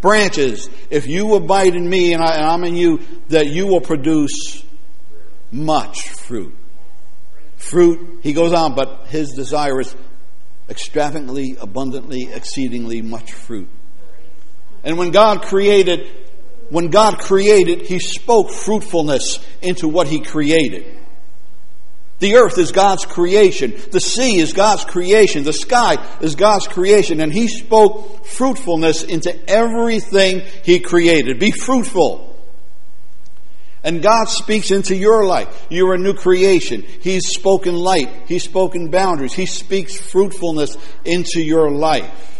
branches. 0.00 0.68
If 0.90 1.06
you 1.06 1.36
abide 1.36 1.76
in 1.76 1.88
me 1.88 2.12
and, 2.12 2.20
I, 2.20 2.52
am 2.52 2.64
in 2.64 2.74
you, 2.74 3.00
that 3.28 3.46
you 3.46 3.68
will 3.68 3.80
produce 3.80 4.64
much 5.52 6.10
fruit. 6.10 6.56
Fruit, 7.54 8.18
he 8.24 8.32
goes 8.32 8.52
on, 8.52 8.74
but 8.74 9.06
his 9.06 9.32
desire 9.32 9.80
is 9.80 9.94
extravagantly, 10.68 11.56
abundantly, 11.60 12.24
exceedingly 12.32 13.00
much 13.00 13.32
fruit. 13.32 13.68
And 14.82 14.98
when 14.98 15.12
God 15.12 15.42
created, 15.42 16.10
when 16.68 16.88
God 16.88 17.18
created, 17.20 17.82
he 17.82 18.00
spoke 18.00 18.50
fruitfulness 18.50 19.38
into 19.62 19.88
what 19.88 20.08
he 20.08 20.20
created. 20.20 20.98
The 22.18 22.36
earth 22.36 22.56
is 22.58 22.72
God's 22.72 23.04
creation. 23.04 23.74
The 23.90 24.00
sea 24.00 24.38
is 24.38 24.54
God's 24.54 24.84
creation. 24.84 25.44
The 25.44 25.52
sky 25.52 25.96
is 26.20 26.34
God's 26.34 26.66
creation. 26.66 27.20
And 27.20 27.32
He 27.32 27.46
spoke 27.48 28.26
fruitfulness 28.26 29.02
into 29.02 29.36
everything 29.48 30.42
He 30.62 30.80
created. 30.80 31.38
Be 31.38 31.50
fruitful. 31.50 32.34
And 33.84 34.02
God 34.02 34.28
speaks 34.28 34.70
into 34.70 34.96
your 34.96 35.24
life. 35.24 35.66
You're 35.70 35.94
a 35.94 35.98
new 35.98 36.14
creation. 36.14 36.82
He's 36.82 37.28
spoken 37.28 37.74
light. 37.74 38.10
He's 38.26 38.42
spoken 38.42 38.90
boundaries. 38.90 39.34
He 39.34 39.46
speaks 39.46 39.96
fruitfulness 39.96 40.76
into 41.04 41.40
your 41.40 41.70
life. 41.70 42.35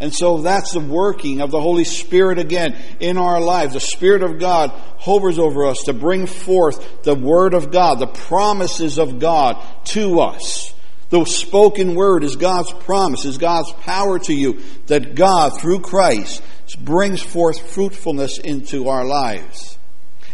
And 0.00 0.14
so 0.14 0.38
that's 0.38 0.72
the 0.72 0.80
working 0.80 1.40
of 1.42 1.50
the 1.50 1.60
Holy 1.60 1.84
Spirit 1.84 2.38
again 2.38 2.76
in 2.98 3.18
our 3.18 3.40
lives. 3.40 3.74
The 3.74 3.80
Spirit 3.80 4.22
of 4.22 4.40
God 4.40 4.70
hovers 4.96 5.38
over 5.38 5.66
us 5.66 5.84
to 5.84 5.92
bring 5.92 6.26
forth 6.26 7.02
the 7.02 7.14
Word 7.14 7.54
of 7.54 7.70
God, 7.70 7.98
the 7.98 8.06
promises 8.06 8.98
of 8.98 9.18
God 9.18 9.62
to 9.88 10.20
us. 10.20 10.74
The 11.10 11.24
spoken 11.24 11.96
word 11.96 12.22
is 12.22 12.36
God's 12.36 12.72
promise, 12.72 13.24
is 13.24 13.36
God's 13.36 13.72
power 13.80 14.20
to 14.20 14.32
you 14.32 14.60
that 14.86 15.16
God, 15.16 15.60
through 15.60 15.80
Christ, 15.80 16.40
brings 16.78 17.20
forth 17.20 17.72
fruitfulness 17.72 18.38
into 18.38 18.88
our 18.88 19.04
lives. 19.04 19.76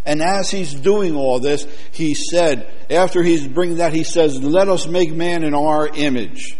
And 0.05 0.23
as 0.23 0.51
he's 0.51 0.75
doing 0.75 1.17
all 1.17 1.41
this, 1.41 1.67
he 1.93 2.15
said, 2.15 2.71
after 2.91 3.23
he's 3.23 3.47
bringing 3.49 3.79
that, 3.79 3.95
he 3.95 4.05
says, 4.05 4.41
let 4.41 4.69
us 4.69 4.87
make 4.87 5.13
man 5.13 5.43
in 5.43 5.55
our 5.55 5.89
image. 5.89 6.57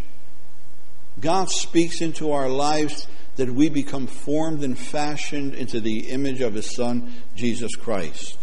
God 1.21 1.51
speaks 1.51 2.01
into 2.01 2.33
our 2.33 2.49
lives 2.49 3.07
that 3.37 3.51
we 3.51 3.69
become 3.69 4.07
formed 4.07 4.63
and 4.65 4.79
fashioned 4.79 5.55
into 5.55 5.81
the 5.81 6.09
image 6.09 6.41
of 6.41 6.55
His 6.55 6.75
Son, 6.75 7.13
Jesus 7.35 7.75
Christ. 7.75 8.37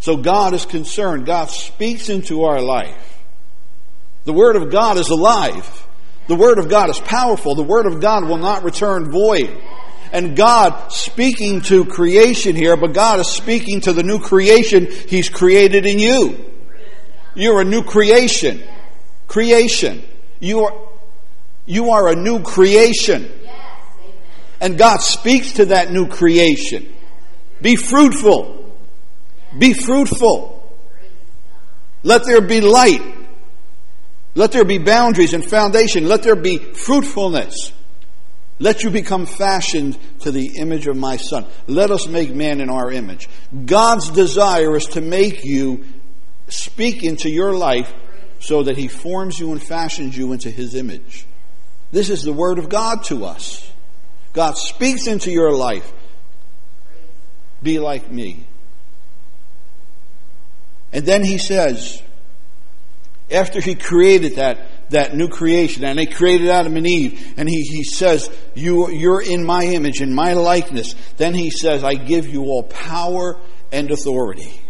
So 0.00 0.16
God 0.16 0.54
is 0.54 0.64
concerned. 0.64 1.26
God 1.26 1.50
speaks 1.50 2.08
into 2.08 2.44
our 2.44 2.60
life. 2.60 3.18
The 4.24 4.32
Word 4.32 4.56
of 4.56 4.70
God 4.70 4.98
is 4.98 5.08
alive. 5.08 5.86
The 6.26 6.36
Word 6.36 6.58
of 6.58 6.68
God 6.68 6.90
is 6.90 6.98
powerful. 6.98 7.54
The 7.54 7.62
Word 7.62 7.86
of 7.86 8.00
God 8.00 8.26
will 8.26 8.38
not 8.38 8.64
return 8.64 9.10
void. 9.10 9.60
And 10.12 10.36
God 10.36 10.92
speaking 10.92 11.60
to 11.62 11.84
creation 11.84 12.56
here, 12.56 12.76
but 12.76 12.94
God 12.94 13.20
is 13.20 13.28
speaking 13.28 13.80
to 13.82 13.92
the 13.92 14.02
new 14.02 14.18
creation 14.18 14.86
He's 14.86 15.28
created 15.28 15.86
in 15.86 15.98
you. 15.98 16.44
You're 17.34 17.60
a 17.60 17.64
new 17.64 17.82
creation. 17.82 18.62
Creation. 19.28 20.02
You 20.40 20.64
are 20.64 20.89
you 21.70 21.90
are 21.92 22.08
a 22.08 22.16
new 22.16 22.42
creation. 22.42 23.30
And 24.60 24.76
God 24.76 25.00
speaks 25.00 25.52
to 25.52 25.66
that 25.66 25.92
new 25.92 26.08
creation. 26.08 26.92
Be 27.62 27.76
fruitful. 27.76 28.74
Be 29.56 29.72
fruitful. 29.72 30.56
Let 32.02 32.24
there 32.24 32.40
be 32.40 32.60
light. 32.60 33.02
Let 34.34 34.50
there 34.50 34.64
be 34.64 34.78
boundaries 34.78 35.32
and 35.32 35.44
foundation. 35.44 36.08
Let 36.08 36.24
there 36.24 36.34
be 36.34 36.58
fruitfulness. 36.58 37.72
Let 38.58 38.82
you 38.82 38.90
become 38.90 39.26
fashioned 39.26 39.96
to 40.20 40.32
the 40.32 40.58
image 40.58 40.88
of 40.88 40.96
my 40.96 41.16
son. 41.18 41.46
Let 41.68 41.92
us 41.92 42.08
make 42.08 42.34
man 42.34 42.60
in 42.60 42.68
our 42.68 42.90
image. 42.90 43.28
God's 43.64 44.10
desire 44.10 44.76
is 44.76 44.86
to 44.86 45.00
make 45.00 45.44
you 45.44 45.84
speak 46.48 47.04
into 47.04 47.30
your 47.30 47.54
life 47.54 47.92
so 48.40 48.64
that 48.64 48.76
he 48.76 48.88
forms 48.88 49.38
you 49.38 49.52
and 49.52 49.62
fashions 49.62 50.16
you 50.16 50.32
into 50.32 50.50
his 50.50 50.74
image. 50.74 51.26
This 51.92 52.10
is 52.10 52.22
the 52.22 52.32
word 52.32 52.58
of 52.58 52.68
God 52.68 53.04
to 53.04 53.24
us. 53.24 53.70
God 54.32 54.56
speaks 54.56 55.06
into 55.06 55.30
your 55.30 55.52
life. 55.52 55.92
Be 57.62 57.78
like 57.78 58.10
me. 58.10 58.46
And 60.92 61.04
then 61.04 61.24
he 61.24 61.38
says, 61.38 62.02
after 63.30 63.60
he 63.60 63.74
created 63.74 64.36
that, 64.36 64.90
that 64.90 65.14
new 65.14 65.28
creation, 65.28 65.84
and 65.84 65.98
he 65.98 66.06
created 66.06 66.48
Adam 66.48 66.76
and 66.76 66.86
Eve, 66.86 67.34
and 67.36 67.48
he, 67.48 67.62
he 67.62 67.84
says, 67.84 68.30
you, 68.54 68.90
You're 68.90 69.22
in 69.22 69.44
my 69.44 69.64
image, 69.64 70.00
in 70.00 70.14
my 70.14 70.32
likeness. 70.32 70.94
Then 71.16 71.34
he 71.34 71.50
says, 71.50 71.84
I 71.84 71.94
give 71.94 72.28
you 72.28 72.42
all 72.44 72.64
power 72.64 73.38
and 73.70 73.90
authority. 73.90 74.60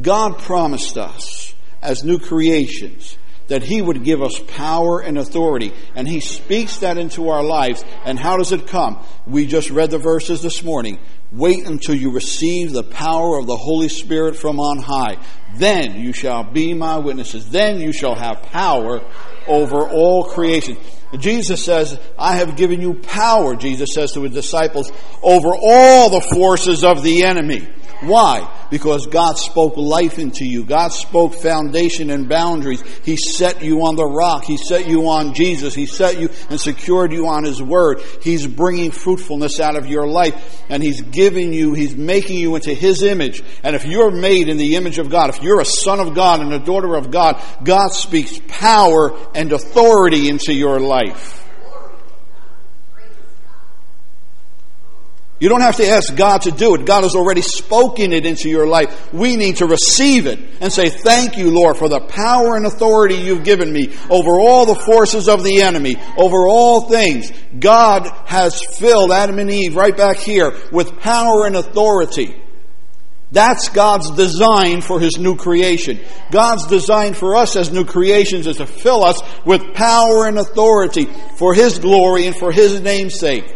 God 0.00 0.38
promised 0.38 0.98
us 0.98 1.54
as 1.80 2.04
new 2.04 2.18
creations 2.18 3.16
that 3.48 3.62
He 3.62 3.80
would 3.80 4.04
give 4.04 4.22
us 4.22 4.40
power 4.46 5.00
and 5.00 5.18
authority. 5.18 5.72
And 5.94 6.08
He 6.08 6.20
speaks 6.20 6.78
that 6.78 6.98
into 6.98 7.28
our 7.28 7.42
lives. 7.42 7.84
And 8.04 8.18
how 8.18 8.36
does 8.36 8.52
it 8.52 8.66
come? 8.66 9.04
We 9.26 9.46
just 9.46 9.70
read 9.70 9.90
the 9.90 9.98
verses 9.98 10.42
this 10.42 10.62
morning. 10.62 10.98
Wait 11.32 11.66
until 11.66 11.94
you 11.94 12.12
receive 12.12 12.72
the 12.72 12.84
power 12.84 13.38
of 13.38 13.46
the 13.46 13.56
Holy 13.56 13.88
Spirit 13.88 14.36
from 14.36 14.60
on 14.60 14.78
high. 14.78 15.16
Then 15.56 16.00
you 16.00 16.12
shall 16.12 16.44
be 16.44 16.72
my 16.72 16.98
witnesses. 16.98 17.50
Then 17.50 17.80
you 17.80 17.92
shall 17.92 18.14
have 18.14 18.42
power 18.42 19.02
over 19.46 19.88
all 19.88 20.24
creation. 20.24 20.76
Jesus 21.18 21.64
says, 21.64 21.98
I 22.18 22.36
have 22.36 22.56
given 22.56 22.80
you 22.80 22.94
power, 22.94 23.54
Jesus 23.56 23.90
says 23.94 24.12
to 24.12 24.22
his 24.22 24.32
disciples, 24.32 24.90
over 25.22 25.50
all 25.54 26.10
the 26.10 26.20
forces 26.34 26.84
of 26.84 27.02
the 27.02 27.24
enemy. 27.24 27.68
Why? 28.00 28.52
Because 28.70 29.06
God 29.06 29.38
spoke 29.38 29.76
life 29.76 30.18
into 30.18 30.44
you. 30.44 30.64
God 30.64 30.88
spoke 30.92 31.34
foundation 31.34 32.10
and 32.10 32.28
boundaries. 32.28 32.82
He 33.04 33.16
set 33.16 33.62
you 33.62 33.86
on 33.86 33.96
the 33.96 34.04
rock. 34.04 34.44
He 34.44 34.56
set 34.56 34.86
you 34.86 35.08
on 35.08 35.34
Jesus. 35.34 35.74
He 35.74 35.86
set 35.86 36.20
you 36.20 36.28
and 36.50 36.60
secured 36.60 37.12
you 37.12 37.26
on 37.26 37.44
His 37.44 37.62
Word. 37.62 38.00
He's 38.22 38.46
bringing 38.46 38.90
fruitfulness 38.90 39.60
out 39.60 39.76
of 39.76 39.86
your 39.86 40.06
life 40.06 40.64
and 40.68 40.82
He's 40.82 41.00
giving 41.00 41.52
you, 41.52 41.74
He's 41.74 41.96
making 41.96 42.38
you 42.38 42.54
into 42.54 42.74
His 42.74 43.02
image. 43.02 43.42
And 43.62 43.74
if 43.74 43.86
you're 43.86 44.10
made 44.10 44.48
in 44.48 44.56
the 44.56 44.76
image 44.76 44.98
of 44.98 45.08
God, 45.08 45.30
if 45.30 45.42
you're 45.42 45.60
a 45.60 45.64
son 45.64 46.00
of 46.00 46.14
God 46.14 46.40
and 46.40 46.52
a 46.52 46.58
daughter 46.58 46.96
of 46.96 47.10
God, 47.10 47.42
God 47.64 47.92
speaks 47.92 48.40
power 48.48 49.16
and 49.34 49.52
authority 49.52 50.28
into 50.28 50.52
your 50.52 50.80
life. 50.80 51.45
You 55.38 55.50
don't 55.50 55.60
have 55.60 55.76
to 55.76 55.86
ask 55.86 56.16
God 56.16 56.42
to 56.42 56.50
do 56.50 56.74
it. 56.74 56.86
God 56.86 57.02
has 57.02 57.14
already 57.14 57.42
spoken 57.42 58.12
it 58.12 58.24
into 58.24 58.48
your 58.48 58.66
life. 58.66 59.12
We 59.12 59.36
need 59.36 59.56
to 59.56 59.66
receive 59.66 60.26
it 60.26 60.38
and 60.62 60.72
say, 60.72 60.88
Thank 60.88 61.36
you, 61.36 61.50
Lord, 61.50 61.76
for 61.76 61.90
the 61.90 62.00
power 62.00 62.56
and 62.56 62.64
authority 62.64 63.16
you've 63.16 63.44
given 63.44 63.70
me 63.70 63.94
over 64.08 64.40
all 64.40 64.64
the 64.64 64.74
forces 64.74 65.28
of 65.28 65.44
the 65.44 65.60
enemy, 65.60 65.96
over 66.16 66.46
all 66.48 66.88
things. 66.88 67.30
God 67.58 68.08
has 68.24 68.62
filled 68.62 69.12
Adam 69.12 69.38
and 69.38 69.50
Eve 69.50 69.76
right 69.76 69.94
back 69.94 70.16
here 70.16 70.56
with 70.72 70.98
power 71.00 71.46
and 71.46 71.54
authority. 71.54 72.42
That's 73.30 73.68
God's 73.68 74.12
design 74.12 74.80
for 74.80 75.00
His 75.00 75.18
new 75.18 75.36
creation. 75.36 76.00
God's 76.30 76.66
design 76.66 77.12
for 77.12 77.36
us 77.36 77.56
as 77.56 77.70
new 77.70 77.84
creations 77.84 78.46
is 78.46 78.56
to 78.56 78.66
fill 78.66 79.04
us 79.04 79.20
with 79.44 79.74
power 79.74 80.26
and 80.26 80.38
authority 80.38 81.06
for 81.36 81.52
His 81.52 81.78
glory 81.78 82.26
and 82.26 82.36
for 82.36 82.52
His 82.52 82.80
name's 82.80 83.18
sake. 83.18 83.55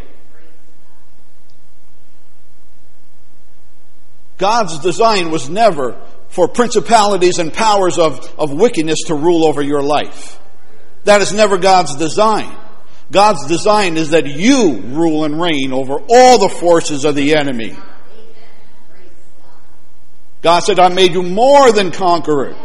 God's 4.41 4.79
design 4.79 5.31
was 5.31 5.51
never 5.51 6.01
for 6.29 6.49
principalities 6.49 7.39
and 7.39 7.53
powers 7.53 7.99
of, 7.99 8.27
of 8.39 8.51
wickedness 8.51 9.01
to 9.09 9.15
rule 9.15 9.45
over 9.45 9.61
your 9.63 9.83
life. 9.83 10.41
That 11.05 11.21
is 11.21 11.33
never 11.33 11.59
God's 11.59 11.95
design. 11.97 12.57
God's 13.13 13.47
design 13.47 13.99
is 13.99 14.11
that 14.11 14.27
you 14.27 14.81
rule 14.81 15.25
and 15.25 15.41
reign 15.41 15.75
over 15.75 16.01
all 16.09 16.39
the 16.39 16.49
forces 16.49 17.05
of 17.05 17.15
the 17.15 17.37
enemy. 17.37 17.77
God 20.41 20.61
said, 20.61 20.79
I 20.79 20.89
made 20.89 21.13
you 21.13 21.23
more 21.23 21.71
than 21.71 21.91
conquerors. 21.91 22.57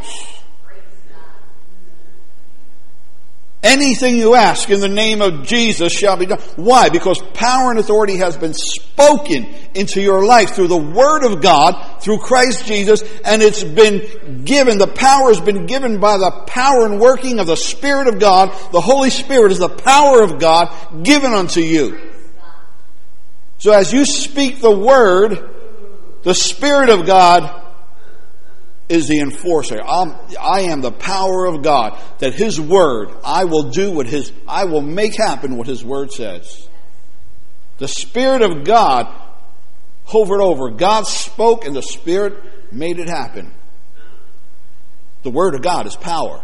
Anything 3.66 4.18
you 4.18 4.36
ask 4.36 4.70
in 4.70 4.80
the 4.80 4.88
name 4.88 5.24
of 5.24 5.42
Jesus 5.42 5.92
shall 5.92 6.18
be 6.18 6.28
done. 6.28 6.40
Why? 6.56 6.90
Because 6.90 7.20
power 7.34 7.72
and 7.72 7.80
authority 7.80 8.18
has 8.18 8.38
been 8.38 8.54
spoken 8.54 9.52
into 9.74 10.00
your 10.00 10.24
life 10.24 10.52
through 10.52 10.68
the 10.68 10.78
Word 10.78 11.24
of 11.24 11.42
God, 11.42 12.00
through 12.00 12.20
Christ 12.20 12.68
Jesus, 12.68 13.02
and 13.26 13.42
it's 13.42 13.64
been 13.64 14.44
given, 14.46 14.78
the 14.78 14.86
power 14.86 15.30
has 15.30 15.42
been 15.42 15.66
given 15.66 16.00
by 16.00 16.18
the 16.18 16.44
power 16.46 16.86
and 16.86 17.00
working 17.00 17.40
of 17.40 17.48
the 17.48 17.58
Spirit 17.58 18.08
of 18.08 18.20
God. 18.20 18.50
The 18.72 18.82
Holy 18.82 19.10
Spirit 19.10 19.52
is 19.52 19.58
the 19.58 19.70
power 19.70 20.22
of 20.22 20.40
God 20.40 21.04
given 21.04 21.34
unto 21.34 21.62
you. 21.62 22.12
So 23.58 23.72
as 23.72 23.92
you 23.92 24.06
speak 24.06 24.62
the 24.62 24.78
Word, 24.78 25.40
the 26.22 26.36
Spirit 26.36 26.90
of 26.90 27.08
God 27.08 27.65
is 28.88 29.08
the 29.08 29.20
enforcer. 29.20 29.82
I'm, 29.82 30.16
I 30.40 30.62
am 30.62 30.82
the 30.82 30.92
power 30.92 31.46
of 31.46 31.64
God. 31.64 32.00
That 32.20 32.34
His 32.34 32.60
Word, 32.60 33.10
I 33.24 33.46
will 33.46 33.70
do 33.70 33.92
what 33.92 34.08
His, 34.08 34.32
I 34.48 34.66
will 34.66 34.82
make 34.82 35.16
happen 35.16 35.58
what 35.58 35.68
His 35.68 35.84
Word 35.84 36.12
says. 36.12 36.70
The 37.78 37.88
Spirit 37.88 38.42
of 38.42 38.64
God 38.64 39.14
hovered 40.06 40.42
over. 40.42 40.70
God 40.70 41.08
spoke 41.08 41.66
and 41.66 41.76
the 41.76 41.82
Spirit 41.82 42.72
made 42.72 43.00
it 43.00 43.10
happen. 43.10 43.52
The 45.24 45.32
Word 45.32 45.56
of 45.56 45.62
God 45.62 45.88
is 45.88 45.96
power. 45.96 46.44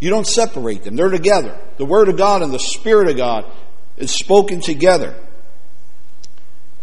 You 0.00 0.10
don't 0.10 0.26
separate 0.26 0.82
them. 0.82 0.96
They're 0.96 1.08
together. 1.08 1.58
The 1.78 1.86
Word 1.86 2.08
of 2.10 2.18
God 2.18 2.42
and 2.42 2.52
the 2.52 2.58
Spirit 2.58 3.08
of 3.08 3.16
God 3.16 3.50
is 3.96 4.10
spoken 4.10 4.60
together. 4.60 5.16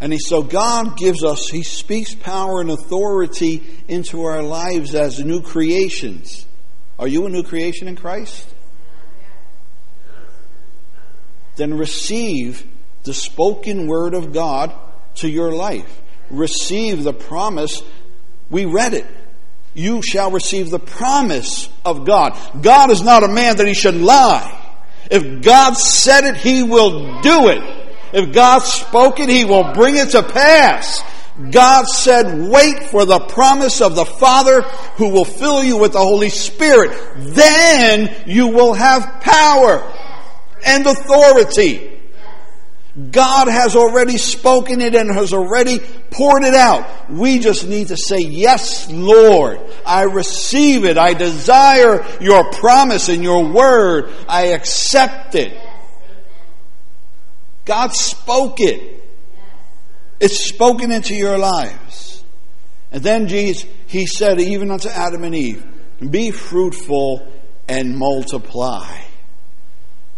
And 0.02 0.12
he, 0.12 0.18
so 0.18 0.42
God 0.42 0.98
gives 0.98 1.24
us, 1.24 1.48
He 1.48 1.62
speaks 1.62 2.16
power 2.16 2.60
and 2.60 2.72
authority 2.72 3.62
into 3.88 4.24
our 4.24 4.42
lives 4.42 4.96
as 4.96 5.24
new 5.24 5.44
creations. 5.44 6.48
Are 6.98 7.08
you 7.08 7.28
a 7.28 7.30
new 7.30 7.44
creation 7.44 7.88
in 7.88 7.96
Christ? 7.96 8.48
Then 11.56 11.76
receive 11.76 12.66
the 13.04 13.14
spoken 13.14 13.86
word 13.86 14.16
of 14.16 14.34
God 14.34 14.74
to 15.16 15.30
your 15.30 15.52
life. 15.52 16.02
Receive 16.32 17.04
the 17.04 17.14
promise. 17.14 17.84
We 18.50 18.66
read 18.66 18.96
it. 18.96 19.06
You 19.76 20.02
shall 20.02 20.32
receive 20.32 20.72
the 20.72 20.80
promise 20.80 21.70
of 21.86 22.06
God. 22.06 22.38
God 22.62 22.90
is 22.90 23.04
not 23.04 23.24
a 23.24 23.28
man 23.28 23.58
that 23.58 23.68
he 23.68 23.76
should 23.76 23.96
lie. 23.96 24.58
If 25.12 25.44
God 25.44 25.74
said 25.74 26.24
it, 26.24 26.38
he 26.38 26.64
will 26.64 27.22
do 27.22 27.50
it. 27.50 27.82
If 28.14 28.34
God 28.34 28.60
spoke 28.60 29.20
it, 29.20 29.30
He 29.30 29.46
will 29.46 29.74
bring 29.74 29.98
it 29.98 30.10
to 30.12 30.24
pass. 30.24 31.04
God 31.50 31.86
said, 31.88 32.50
wait 32.50 32.84
for 32.84 33.06
the 33.06 33.20
promise 33.20 33.82
of 33.82 33.96
the 33.96 34.06
Father 34.06 34.62
who 34.98 35.10
will 35.10 35.26
fill 35.26 35.64
you 35.64 35.78
with 35.78 35.94
the 35.94 36.00
Holy 36.00 36.30
Spirit. 36.30 36.92
Then 37.18 38.14
you 38.28 38.50
will 38.50 38.74
have 38.74 39.22
power 39.22 39.82
and 40.66 40.86
authority. 40.86 42.00
God 43.12 43.48
has 43.48 43.78
already 43.78 44.18
spoken 44.18 44.82
it 44.82 44.94
and 44.94 45.10
has 45.16 45.32
already 45.32 45.80
poured 46.12 46.44
it 46.44 46.54
out. 46.54 47.10
We 47.10 47.40
just 47.40 47.66
need 47.66 47.88
to 47.88 47.98
say, 47.98 48.20
Yes, 48.20 48.92
Lord, 48.92 49.62
I 49.86 50.04
receive 50.04 50.84
it. 50.84 50.98
I 50.98 51.14
desire 51.14 52.06
your 52.20 52.52
promise 52.52 53.08
and 53.08 53.24
your 53.24 53.48
word. 53.48 54.12
I 54.28 54.48
accept 54.48 55.36
it. 55.36 55.58
God 57.66 57.94
spoke 57.94 58.60
it. 58.60 59.02
It's 60.20 60.44
spoken 60.44 60.92
into 60.92 61.16
your 61.16 61.38
lives. 61.38 62.24
And 62.92 63.02
then 63.02 63.28
Jesus, 63.28 63.66
he 63.88 64.06
said, 64.06 64.40
even 64.40 64.70
unto 64.70 64.90
Adam 64.90 65.24
and 65.24 65.34
Eve, 65.34 65.66
be 66.10 66.32
fruitful 66.32 67.28
and 67.68 67.98
multiply. 67.98 69.02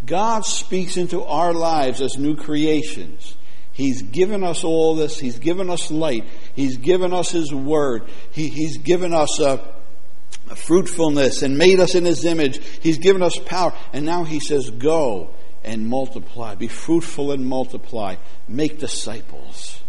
God 0.06 0.45
speaks 0.45 0.97
into 0.97 1.23
our 1.23 1.53
lives 1.53 2.01
as 2.01 2.17
new 2.17 2.36
creations. 2.36 3.36
He's 3.71 4.01
given 4.01 4.43
us 4.43 4.63
all 4.63 4.95
this. 4.95 5.19
He's 5.19 5.39
given 5.39 5.69
us 5.69 5.89
light. 5.89 6.25
He's 6.56 6.77
given 6.77 7.13
us 7.13 7.32
His 7.32 7.53
Word. 7.53 8.03
He, 8.32 8.49
he's 8.49 8.77
given 8.77 9.13
us 9.13 9.39
a, 9.39 9.65
a 10.49 10.56
fruitfulness 10.56 11.41
and 11.41 11.58
made 11.58 11.79
us 11.79 11.95
in 11.95 12.06
His 12.06 12.25
image. 12.25 12.63
He's 12.82 12.97
given 12.97 13.23
us 13.23 13.38
power. 13.45 13.73
And 13.93 14.06
now 14.06 14.25
He 14.25 14.39
says, 14.39 14.69
Go 14.69 15.34
and 15.63 15.88
multiply. 15.88 16.56
Be 16.56 16.67
fruitful 16.67 17.32
and 17.32 17.45
multiply. 17.45 18.15
Make 18.47 18.80
disciples. 18.80 19.82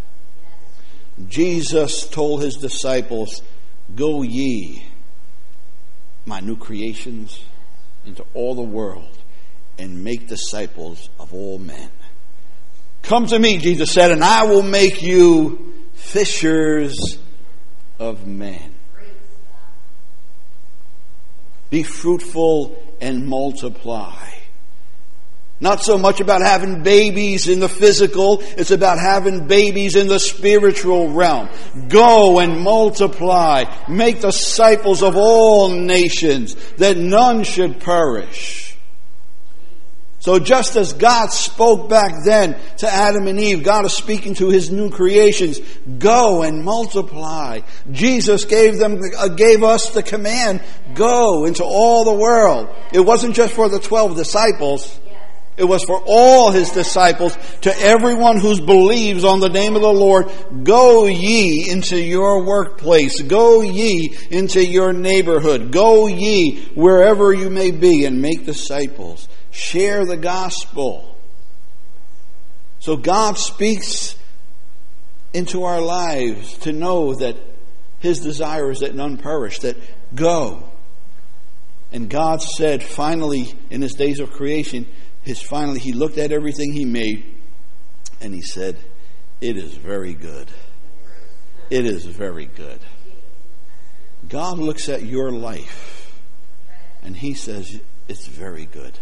Jesus 1.28 2.06
told 2.08 2.42
his 2.42 2.56
disciples, 2.56 3.42
Go 3.94 4.22
ye, 4.22 4.86
my 6.26 6.40
new 6.40 6.56
creations, 6.56 7.44
into 8.06 8.24
all 8.34 8.54
the 8.54 8.62
world 8.62 9.18
and 9.78 10.04
make 10.04 10.28
disciples 10.28 11.08
of 11.18 11.32
all 11.32 11.58
men. 11.58 11.90
Come 13.02 13.26
to 13.26 13.38
me, 13.38 13.58
Jesus 13.58 13.92
said, 13.92 14.10
and 14.10 14.24
I 14.24 14.44
will 14.44 14.62
make 14.62 15.02
you 15.02 15.74
fishers 15.94 17.18
of 17.98 18.26
men. 18.26 18.74
Be 21.70 21.82
fruitful 21.82 22.80
and 23.00 23.26
multiply. 23.26 24.30
Not 25.60 25.82
so 25.82 25.96
much 25.96 26.20
about 26.20 26.42
having 26.42 26.82
babies 26.82 27.48
in 27.48 27.60
the 27.60 27.68
physical, 27.68 28.40
it's 28.40 28.72
about 28.72 28.98
having 28.98 29.46
babies 29.46 29.94
in 29.96 30.08
the 30.08 30.18
spiritual 30.18 31.10
realm. 31.10 31.48
Go 31.88 32.40
and 32.40 32.60
multiply. 32.60 33.64
Make 33.88 34.20
disciples 34.20 35.02
of 35.02 35.16
all 35.16 35.68
nations, 35.70 36.54
that 36.76 36.96
none 36.96 37.44
should 37.44 37.80
perish. 37.80 38.76
So 40.18 40.38
just 40.38 40.74
as 40.76 40.94
God 40.94 41.30
spoke 41.32 41.90
back 41.90 42.24
then 42.24 42.56
to 42.78 42.90
Adam 42.90 43.26
and 43.26 43.38
Eve, 43.38 43.62
God 43.62 43.84
is 43.84 43.92
speaking 43.92 44.32
to 44.36 44.48
his 44.48 44.70
new 44.70 44.90
creations. 44.90 45.60
Go 45.98 46.42
and 46.42 46.64
multiply. 46.64 47.60
Jesus 47.92 48.46
gave 48.46 48.78
them, 48.78 49.00
uh, 49.18 49.28
gave 49.28 49.62
us 49.62 49.90
the 49.90 50.02
command, 50.02 50.62
go 50.94 51.44
into 51.44 51.62
all 51.62 52.04
the 52.04 52.14
world. 52.14 52.74
It 52.92 53.00
wasn't 53.00 53.34
just 53.34 53.52
for 53.52 53.68
the 53.68 53.78
twelve 53.78 54.16
disciples. 54.16 54.98
It 55.56 55.64
was 55.64 55.84
for 55.84 56.02
all 56.04 56.50
his 56.50 56.70
disciples, 56.70 57.36
to 57.60 57.72
everyone 57.78 58.38
who 58.38 58.60
believes 58.60 59.22
on 59.22 59.38
the 59.38 59.48
name 59.48 59.76
of 59.76 59.82
the 59.82 59.88
Lord, 59.88 60.28
go 60.64 61.06
ye 61.06 61.70
into 61.70 61.96
your 61.96 62.44
workplace, 62.44 63.22
go 63.22 63.60
ye 63.60 64.16
into 64.30 64.64
your 64.64 64.92
neighborhood, 64.92 65.70
go 65.70 66.08
ye 66.08 66.64
wherever 66.74 67.32
you 67.32 67.50
may 67.50 67.70
be 67.70 68.04
and 68.04 68.20
make 68.20 68.44
disciples 68.44 69.28
share 69.54 70.04
the 70.04 70.16
gospel. 70.16 71.16
So 72.80 72.96
God 72.96 73.38
speaks 73.38 74.16
into 75.32 75.64
our 75.64 75.80
lives 75.80 76.58
to 76.58 76.72
know 76.72 77.14
that 77.14 77.36
His 78.00 78.20
desire 78.20 78.70
is 78.70 78.80
that 78.80 78.94
none 78.94 79.16
perish, 79.16 79.60
that 79.60 79.76
go. 80.14 80.68
And 81.92 82.10
God 82.10 82.42
said 82.42 82.82
finally 82.82 83.54
in 83.70 83.80
His 83.80 83.92
days 83.92 84.18
of 84.18 84.32
creation, 84.32 84.86
His 85.24 85.40
finally, 85.40 85.80
He 85.80 85.92
looked 85.92 86.18
at 86.18 86.32
everything 86.32 86.72
He 86.72 86.84
made 86.84 87.40
and 88.20 88.34
He 88.34 88.42
said, 88.42 88.76
It 89.40 89.56
is 89.56 89.74
very 89.74 90.14
good. 90.14 90.48
It 91.70 91.86
is 91.86 92.04
very 92.04 92.46
good. 92.46 92.78
God 94.28 94.58
looks 94.58 94.88
at 94.88 95.02
your 95.02 95.30
life 95.32 96.12
and 97.02 97.16
He 97.16 97.34
says, 97.34 97.80
It's 98.08 98.26
very 98.26 98.66
good. 98.66 98.98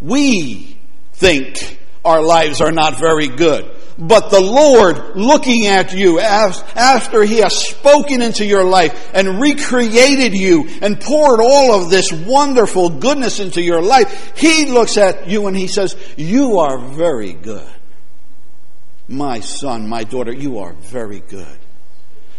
We 0.00 0.78
think 1.12 1.78
our 2.06 2.22
lives 2.22 2.60
are 2.60 2.72
not 2.72 2.98
very 2.98 3.28
good. 3.28 3.70
But 3.98 4.28
the 4.30 4.40
Lord 4.40 5.16
looking 5.16 5.66
at 5.66 5.94
you 5.94 6.20
after 6.20 7.24
He 7.24 7.38
has 7.38 7.56
spoken 7.56 8.20
into 8.20 8.44
your 8.44 8.64
life 8.64 9.10
and 9.14 9.40
recreated 9.40 10.34
you 10.34 10.68
and 10.82 11.00
poured 11.00 11.40
all 11.40 11.80
of 11.80 11.88
this 11.88 12.12
wonderful 12.12 12.90
goodness 12.90 13.40
into 13.40 13.62
your 13.62 13.80
life, 13.80 14.36
He 14.36 14.66
looks 14.66 14.98
at 14.98 15.28
you 15.28 15.46
and 15.46 15.56
He 15.56 15.66
says, 15.66 15.96
you 16.16 16.58
are 16.58 16.78
very 16.78 17.32
good. 17.32 17.66
My 19.08 19.40
son, 19.40 19.88
my 19.88 20.04
daughter, 20.04 20.32
you 20.32 20.58
are 20.58 20.74
very 20.74 21.20
good. 21.20 21.58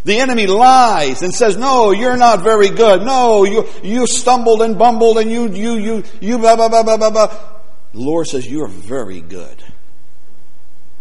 The 0.03 0.19
enemy 0.19 0.47
lies 0.47 1.23
and 1.23 1.33
says, 1.33 1.57
no, 1.57 1.91
you're 1.91 2.17
not 2.17 2.43
very 2.43 2.69
good. 2.69 3.01
No, 3.01 3.45
you, 3.45 3.67
you 3.83 4.05
stumbled 4.05 4.61
and 4.61 4.77
bumbled 4.77 5.17
and 5.17 5.31
you, 5.31 5.49
you, 5.49 5.73
you, 5.73 6.03
you, 6.21 6.37
blah, 6.37 6.55
blah, 6.55 6.69
blah, 6.69 6.83
blah, 6.83 6.97
blah, 6.97 7.09
blah. 7.09 7.56
The 7.93 7.99
Lord 7.99 8.27
says, 8.27 8.47
you're 8.47 8.67
very 8.67 9.21
good. 9.21 9.63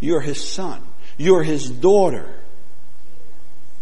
You're 0.01 0.20
his 0.20 0.46
son. 0.46 0.83
You're 1.16 1.42
his 1.42 1.70
daughter. 1.70 2.33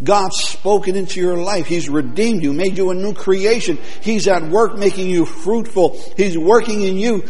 God's 0.02 0.36
spoken 0.36 0.96
into 0.96 1.20
your 1.20 1.36
life. 1.36 1.66
He's 1.66 1.88
redeemed 1.88 2.42
you, 2.42 2.52
made 2.52 2.76
you 2.76 2.90
a 2.90 2.94
new 2.94 3.14
creation. 3.14 3.78
He's 4.00 4.26
at 4.26 4.42
work 4.42 4.76
making 4.76 5.08
you 5.08 5.24
fruitful. 5.24 6.00
He's 6.16 6.36
working 6.36 6.82
in 6.82 6.96
you 6.96 7.24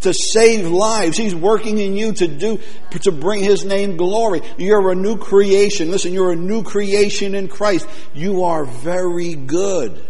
to 0.00 0.12
save 0.14 0.66
lives. 0.66 1.16
He's 1.16 1.34
working 1.34 1.78
in 1.78 1.96
you 1.96 2.12
to 2.12 2.26
do, 2.26 2.60
to 3.02 3.12
bring 3.12 3.42
His 3.42 3.64
name 3.64 3.96
glory. 3.96 4.42
You're 4.58 4.92
a 4.92 4.94
new 4.94 5.16
creation. 5.16 5.90
Listen, 5.90 6.12
you're 6.12 6.32
a 6.32 6.36
new 6.36 6.62
creation 6.62 7.34
in 7.34 7.48
Christ. 7.48 7.88
You 8.14 8.44
are 8.44 8.64
very 8.64 9.34
good. 9.34 10.04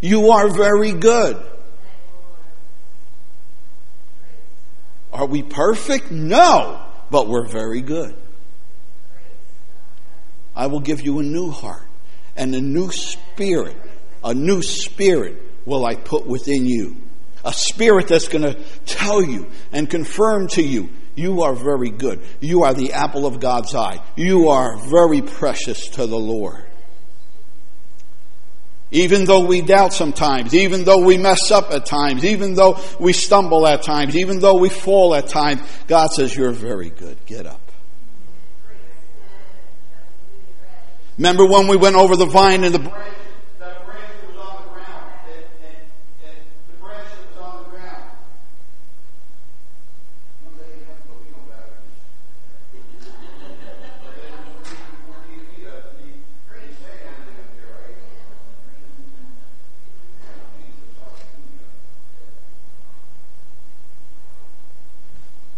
You 0.00 0.30
are 0.30 0.48
very 0.48 0.92
good. 0.92 1.44
Are 5.16 5.26
we 5.26 5.42
perfect? 5.42 6.10
No, 6.10 6.84
but 7.10 7.28
we're 7.28 7.48
very 7.48 7.80
good. 7.80 8.14
I 10.54 10.68
will 10.68 10.80
give 10.80 11.00
you 11.00 11.18
a 11.18 11.22
new 11.22 11.50
heart 11.50 11.86
and 12.36 12.54
a 12.54 12.60
new 12.60 12.90
spirit. 12.90 13.76
A 14.22 14.34
new 14.34 14.62
spirit 14.62 15.42
will 15.64 15.84
I 15.84 15.94
put 15.94 16.26
within 16.26 16.66
you 16.66 16.96
a 17.46 17.52
spirit 17.52 18.08
that's 18.08 18.28
going 18.28 18.42
to 18.42 18.60
tell 18.84 19.22
you 19.22 19.46
and 19.72 19.88
confirm 19.88 20.48
to 20.48 20.62
you 20.62 20.90
you 21.14 21.42
are 21.42 21.54
very 21.54 21.90
good. 21.90 22.20
You 22.40 22.64
are 22.64 22.74
the 22.74 22.92
apple 22.92 23.24
of 23.24 23.40
God's 23.40 23.74
eye. 23.74 24.04
You 24.16 24.48
are 24.48 24.76
very 24.76 25.22
precious 25.22 25.88
to 25.90 26.06
the 26.06 26.18
Lord. 26.18 26.66
Even 28.92 29.24
though 29.24 29.44
we 29.44 29.62
doubt 29.62 29.92
sometimes, 29.92 30.54
even 30.54 30.84
though 30.84 31.04
we 31.04 31.18
mess 31.18 31.50
up 31.50 31.72
at 31.72 31.86
times, 31.86 32.24
even 32.24 32.54
though 32.54 32.78
we 33.00 33.12
stumble 33.12 33.66
at 33.66 33.82
times, 33.82 34.14
even 34.14 34.38
though 34.38 34.56
we 34.56 34.68
fall 34.68 35.14
at 35.14 35.26
times, 35.26 35.60
God 35.88 36.08
says, 36.08 36.36
You're 36.36 36.52
very 36.52 36.90
good. 36.90 37.16
Get 37.26 37.46
up. 37.46 37.60
Remember 41.18 41.46
when 41.46 41.66
we 41.66 41.76
went 41.76 41.96
over 41.96 42.14
the 42.14 42.26
vine 42.26 42.62
and 42.62 42.74
the 42.74 42.92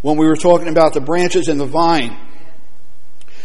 when 0.03 0.17
we 0.17 0.27
were 0.27 0.37
talking 0.37 0.69
about 0.69 0.95
the 0.95 1.01
branches 1.01 1.49
and 1.49 1.61
the 1.61 1.67
vine. 1.67 2.17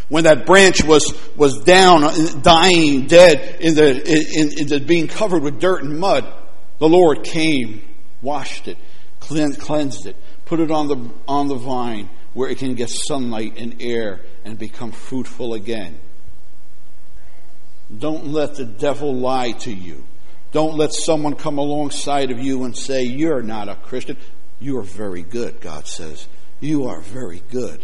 When 0.10 0.26
that 0.26 0.46
branch 0.46 0.84
was, 0.84 1.14
was 1.36 1.64
down, 1.64 2.04
uh, 2.04 2.12
dying, 2.42 3.08
dead, 3.08 3.58
in 3.62 3.74
the, 3.76 3.90
in, 3.90 4.60
in 4.60 4.68
the 4.68 4.80
being 4.80 5.08
covered 5.08 5.42
with 5.42 5.60
dirt 5.60 5.84
and 5.84 6.00
mud, 6.00 6.32
the 6.80 6.90
Lord 6.90 7.24
came, 7.24 7.82
washed 8.22 8.68
it, 8.68 8.78
cleansed, 9.20 9.60
cleansed 9.60 10.06
it, 10.06 10.16
put 10.46 10.60
it 10.60 10.70
on 10.70 10.88
the, 10.88 11.10
on 11.28 11.48
the 11.48 11.56
vine 11.56 12.10
where 12.34 12.50
it 12.50 12.58
can 12.58 12.76
get 12.76 12.90
sunlight 12.90 13.58
and 13.58 13.82
air 13.82 14.22
and 14.44 14.58
become 14.58 14.92
fruitful 14.92 15.54
again. 15.54 15.98
Don't 17.96 18.28
let 18.28 18.56
the 18.56 18.66
devil 18.66 19.14
lie 19.16 19.52
to 19.52 19.72
you. 19.72 20.04
Don't 20.52 20.76
let 20.76 20.94
someone 20.94 21.36
come 21.36 21.58
alongside 21.58 22.32
of 22.32 22.40
you 22.40 22.64
and 22.64 22.78
say, 22.78 23.04
You're 23.04 23.42
not 23.42 23.70
a 23.70 23.76
Christian. 23.76 24.18
You 24.60 24.78
are 24.80 24.84
very 24.84 25.24
good, 25.24 25.62
God 25.62 25.88
says. 25.88 26.28
You 26.64 26.86
are 26.86 27.02
very 27.02 27.44
good. 27.52 27.84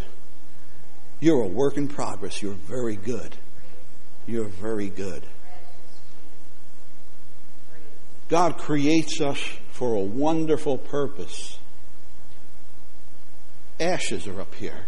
You're 1.19 1.41
a 1.41 1.47
work 1.47 1.75
in 1.75 1.89
progress. 1.89 2.41
You're 2.41 2.53
very 2.53 2.95
good. 2.95 3.35
You're 4.25 4.47
very 4.47 4.87
good. 4.87 5.25
God 8.29 8.57
creates 8.57 9.19
us 9.19 9.37
for 9.73 9.95
a 9.95 9.99
wonderful 9.99 10.77
purpose. 10.77 11.59
Ashes 13.81 14.27
are 14.27 14.39
up 14.39 14.55
here. 14.55 14.85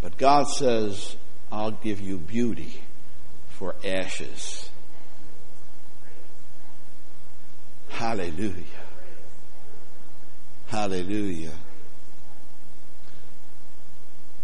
But 0.00 0.16
God 0.16 0.46
says, 0.46 1.16
I'll 1.50 1.72
give 1.72 2.00
you 2.00 2.18
beauty 2.18 2.82
for 3.48 3.74
ashes. 3.84 4.70
Hallelujah. 7.88 8.62
Hallelujah. 10.68 11.54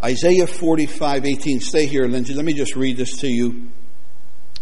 Isaiah 0.05 0.47
45, 0.47 1.25
18. 1.25 1.61
Stay 1.61 1.87
here, 1.87 2.07
Lindsay. 2.07 2.35
Let 2.35 2.45
me 2.45 2.55
just 2.55 2.75
read 2.75 2.97
this 2.97 3.19
to 3.19 3.29
you. 3.29 3.71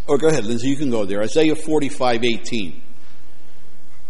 Or 0.07 0.17
oh, 0.17 0.19
go 0.19 0.29
ahead, 0.29 0.45
Lindsay. 0.45 0.69
You 0.69 0.77
can 0.77 0.91
go 0.91 1.05
there. 1.05 1.23
Isaiah 1.23 1.55
45, 1.55 2.25
18. 2.25 2.83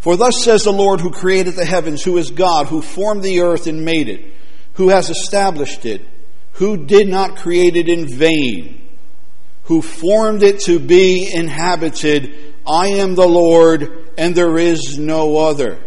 For 0.01 0.17
thus 0.17 0.43
says 0.43 0.65
the 0.65 0.73
Lord 0.73 1.01
who 1.01 1.11
created 1.11 1.55
the 1.55 1.65
heavens, 1.65 2.03
who 2.03 2.17
is 2.17 2.31
God, 2.31 2.67
who 2.67 2.81
formed 2.81 3.23
the 3.23 3.41
earth 3.41 3.67
and 3.67 3.85
made 3.85 4.09
it, 4.09 4.33
who 4.75 4.89
has 4.89 5.11
established 5.11 5.85
it, 5.85 6.03
who 6.53 6.87
did 6.87 7.07
not 7.07 7.37
create 7.37 7.77
it 7.77 7.89
in 7.89 8.09
vain, 8.09 8.89
who 9.65 9.83
formed 9.83 10.43
it 10.43 10.61
to 10.61 10.81
be 10.81 11.31
inhabited. 11.33 12.55
I 12.67 12.89
am 12.89 13.15
the 13.15 13.29
Lord, 13.29 14.11
and 14.17 14.35
there 14.35 14.59
is 14.59 14.99
no 14.99 15.37
other. 15.37 15.79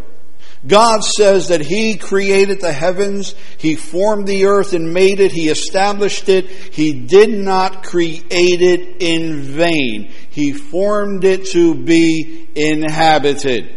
God 0.66 1.04
says 1.04 1.50
that 1.50 1.62
He 1.62 1.98
created 1.98 2.62
the 2.62 2.72
heavens, 2.72 3.36
He 3.58 3.76
formed 3.76 4.28
the 4.28 4.46
earth 4.46 4.74
and 4.74 4.94
made 4.94 5.20
it, 5.20 5.32
He 5.32 5.50
established 5.50 6.30
it. 6.30 6.50
He 6.50 6.94
did 7.06 7.30
not 7.30 7.84
create 7.84 8.24
it 8.62 9.02
in 9.02 9.42
vain. 9.42 10.12
He 10.30 10.54
formed 10.54 11.26
it 11.26 11.48
to 11.48 11.76
be 11.76 12.48
inhabited. 12.56 13.76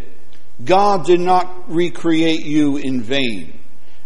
God 0.64 1.04
did 1.04 1.20
not 1.20 1.70
recreate 1.70 2.44
you 2.44 2.76
in 2.76 3.02
vain. 3.02 3.58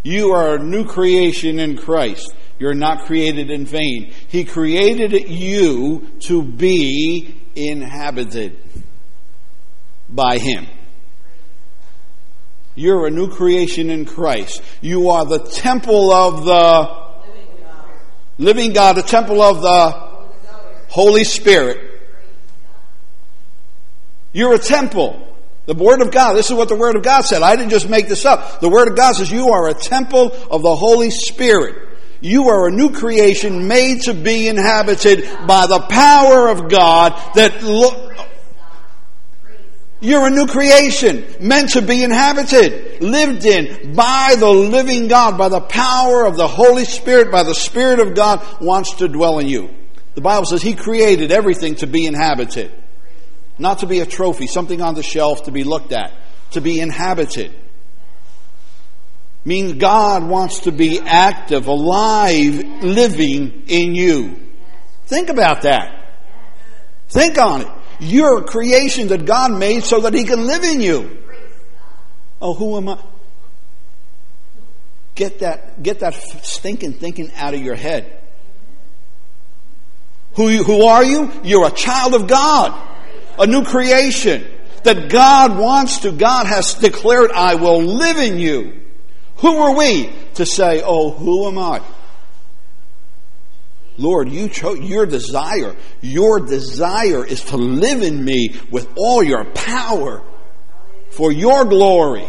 You 0.02 0.30
are 0.30 0.56
a 0.56 0.62
new 0.62 0.86
creation 0.86 1.60
in 1.60 1.76
Christ. 1.76 2.34
You're 2.58 2.74
not 2.74 3.04
created 3.04 3.50
in 3.50 3.66
vain. 3.66 4.12
He 4.28 4.44
created 4.44 5.28
you 5.28 6.10
to 6.20 6.42
be 6.42 7.42
inhabited 7.54 8.58
by 10.08 10.38
Him. 10.38 10.66
You're 12.74 13.06
a 13.06 13.10
new 13.10 13.28
creation 13.28 13.90
in 13.90 14.04
Christ. 14.04 14.62
You 14.80 15.10
are 15.10 15.24
the 15.24 15.38
temple 15.38 16.12
of 16.12 16.44
the 16.44 17.10
living 18.38 18.72
God, 18.72 18.96
the 18.96 19.02
temple 19.02 19.42
of 19.42 19.60
the 19.60 19.90
Holy 20.88 21.24
Spirit. 21.24 21.78
You're 24.32 24.54
a 24.54 24.58
temple. 24.58 25.26
The 25.66 25.74
Word 25.74 26.00
of 26.02 26.10
God, 26.10 26.34
this 26.34 26.50
is 26.50 26.56
what 26.56 26.68
the 26.68 26.76
Word 26.76 26.96
of 26.96 27.02
God 27.02 27.22
said. 27.22 27.42
I 27.42 27.54
didn't 27.54 27.70
just 27.70 27.88
make 27.88 28.08
this 28.08 28.24
up. 28.24 28.60
The 28.60 28.68
Word 28.68 28.88
of 28.88 28.96
God 28.96 29.14
says 29.14 29.30
you 29.30 29.50
are 29.50 29.68
a 29.68 29.74
temple 29.74 30.32
of 30.50 30.62
the 30.62 30.74
Holy 30.74 31.10
Spirit. 31.10 31.88
You 32.20 32.48
are 32.48 32.68
a 32.68 32.70
new 32.70 32.90
creation 32.92 33.66
made 33.66 34.02
to 34.02 34.14
be 34.14 34.48
inhabited 34.48 35.24
by 35.46 35.66
the 35.66 35.80
power 35.80 36.48
of 36.48 36.68
God 36.68 37.12
that 37.34 37.62
lo- 37.62 38.10
you're 40.00 40.26
a 40.26 40.30
new 40.30 40.46
creation, 40.46 41.26
meant 41.40 41.70
to 41.70 41.82
be 41.82 42.02
inhabited, 42.02 43.02
lived 43.02 43.44
in 43.44 43.94
by 43.94 44.34
the 44.38 44.48
living 44.48 45.08
God, 45.08 45.36
by 45.36 45.50
the 45.50 45.60
power 45.60 46.24
of 46.24 46.36
the 46.36 46.48
Holy 46.48 46.86
Spirit, 46.86 47.30
by 47.30 47.42
the 47.42 47.54
Spirit 47.54 48.00
of 48.00 48.14
God 48.14 48.44
wants 48.62 48.94
to 48.96 49.08
dwell 49.08 49.38
in 49.38 49.48
you. 49.48 49.68
The 50.14 50.22
Bible 50.22 50.46
says 50.46 50.62
He 50.62 50.74
created 50.74 51.30
everything 51.30 51.74
to 51.76 51.86
be 51.86 52.06
inhabited. 52.06 52.72
Not 53.58 53.80
to 53.80 53.86
be 53.86 54.00
a 54.00 54.06
trophy, 54.06 54.46
something 54.46 54.80
on 54.80 54.94
the 54.94 55.02
shelf 55.02 55.44
to 55.44 55.52
be 55.52 55.64
looked 55.64 55.92
at, 55.92 56.12
to 56.52 56.62
be 56.62 56.80
inhabited. 56.80 57.54
Means 59.44 59.74
God 59.74 60.26
wants 60.26 60.60
to 60.60 60.72
be 60.72 60.98
active, 60.98 61.66
alive, 61.66 62.82
living 62.82 63.64
in 63.68 63.94
you. 63.94 64.38
Think 65.06 65.28
about 65.28 65.62
that. 65.62 66.16
Think 67.08 67.38
on 67.38 67.62
it. 67.62 67.68
You're 68.00 68.38
a 68.38 68.44
creation 68.44 69.08
that 69.08 69.26
God 69.26 69.52
made 69.52 69.84
so 69.84 70.00
that 70.00 70.14
He 70.14 70.24
can 70.24 70.46
live 70.46 70.64
in 70.64 70.80
you. 70.80 71.18
Oh, 72.40 72.54
who 72.54 72.76
am 72.78 72.88
I? 72.88 72.98
Get 75.14 75.40
that, 75.40 75.82
get 75.82 76.00
that 76.00 76.14
stinking 76.14 76.94
thinking 76.94 77.30
out 77.36 77.52
of 77.52 77.60
your 77.60 77.74
head. 77.74 78.18
Who, 80.34 80.48
you, 80.48 80.64
who 80.64 80.84
are 80.84 81.04
you? 81.04 81.30
You're 81.44 81.66
a 81.66 81.72
child 81.72 82.14
of 82.14 82.26
God, 82.26 82.88
a 83.38 83.46
new 83.46 83.64
creation 83.64 84.46
that 84.84 85.10
God 85.10 85.58
wants 85.58 86.00
to. 86.00 86.12
God 86.12 86.46
has 86.46 86.74
declared, 86.74 87.32
I 87.32 87.56
will 87.56 87.82
live 87.82 88.16
in 88.16 88.38
you. 88.38 88.80
Who 89.36 89.56
are 89.56 89.76
we 89.76 90.10
to 90.34 90.46
say, 90.46 90.82
oh, 90.82 91.10
who 91.10 91.48
am 91.48 91.58
I? 91.58 91.82
Lord, 94.00 94.30
you 94.30 94.48
chose 94.48 94.80
your 94.80 95.04
desire. 95.04 95.76
Your 96.00 96.40
desire 96.40 97.24
is 97.24 97.44
to 97.46 97.58
live 97.58 98.02
in 98.02 98.24
me 98.24 98.56
with 98.70 98.88
all 98.96 99.22
your 99.22 99.44
power 99.44 100.22
for 101.10 101.30
your 101.30 101.66
glory. 101.66 102.26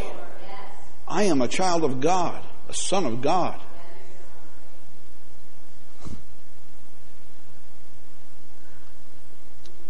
I 1.07 1.23
am 1.23 1.41
a 1.41 1.47
child 1.47 1.85
of 1.85 2.01
God, 2.01 2.43
a 2.67 2.73
son 2.73 3.05
of 3.05 3.21
God. 3.21 3.61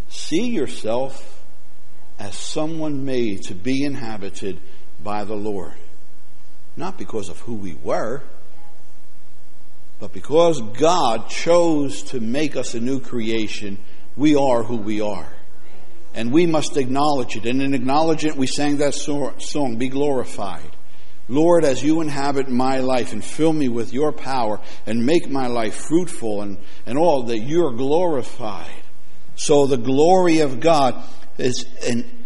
See 0.10 0.50
yourself 0.50 1.44
as 2.20 2.36
someone 2.36 3.06
made 3.06 3.42
to 3.46 3.56
be 3.56 3.84
inhabited 3.84 4.60
by 5.04 5.24
the 5.24 5.36
Lord. 5.36 5.74
Not 6.78 7.00
because 7.00 7.28
of 7.28 7.40
who 7.40 7.56
we 7.56 7.74
were, 7.74 8.22
but 10.02 10.14
because 10.14 10.60
God 10.60 11.30
chose 11.30 12.02
to 12.06 12.20
make 12.20 12.56
us 12.56 12.74
a 12.74 12.80
new 12.80 13.00
creation, 13.00 13.78
we 14.18 14.36
are 14.36 14.64
who 14.64 14.78
we 14.78 15.00
are. 15.00 15.32
And 16.16 16.34
we 16.34 16.48
must 16.48 16.76
acknowledge 16.76 17.36
it. 17.36 17.46
And 17.46 17.62
in 17.62 17.76
acknowledging 17.76 18.32
it, 18.32 18.36
we 18.36 18.48
sang 18.48 18.78
that 18.78 18.96
song, 18.96 19.78
Be 19.78 19.90
Glorified. 19.90 20.76
Lord, 21.30 21.64
as 21.64 21.84
you 21.84 22.02
inhabit 22.02 22.50
my 22.50 22.80
life 22.80 23.14
and 23.14 23.24
fill 23.24 23.54
me 23.54 23.70
with 23.70 23.94
your 23.94 24.12
power 24.12 24.60
and 24.88 25.06
make 25.06 25.30
my 25.30 25.46
life 25.46 25.76
fruitful 25.76 26.42
and, 26.42 26.58
and 26.88 26.98
all, 26.98 27.24
that 27.26 27.38
you're 27.38 27.72
glorified. 27.72 28.82
So 29.36 29.68
the 29.68 29.78
glory 29.78 30.40
of 30.40 30.60
God 30.60 30.96
is, 31.38 31.68
and 31.88 32.26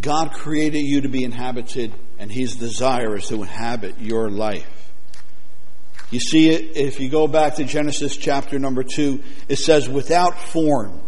God 0.00 0.30
created 0.32 0.82
you 0.82 1.00
to 1.00 1.08
be 1.08 1.24
inhabited, 1.24 1.92
and 2.20 2.30
His 2.30 2.54
desire 2.54 3.16
is 3.16 3.26
to 3.26 3.42
inhabit 3.42 3.98
your 3.98 4.30
life. 4.30 4.79
You 6.10 6.18
see 6.20 6.50
it 6.50 6.76
if 6.76 6.98
you 6.98 7.08
go 7.08 7.28
back 7.28 7.56
to 7.56 7.64
Genesis 7.64 8.16
chapter 8.16 8.58
number 8.58 8.82
2, 8.82 9.22
it 9.48 9.56
says, 9.56 9.88
without 9.88 10.38
form. 10.40 11.00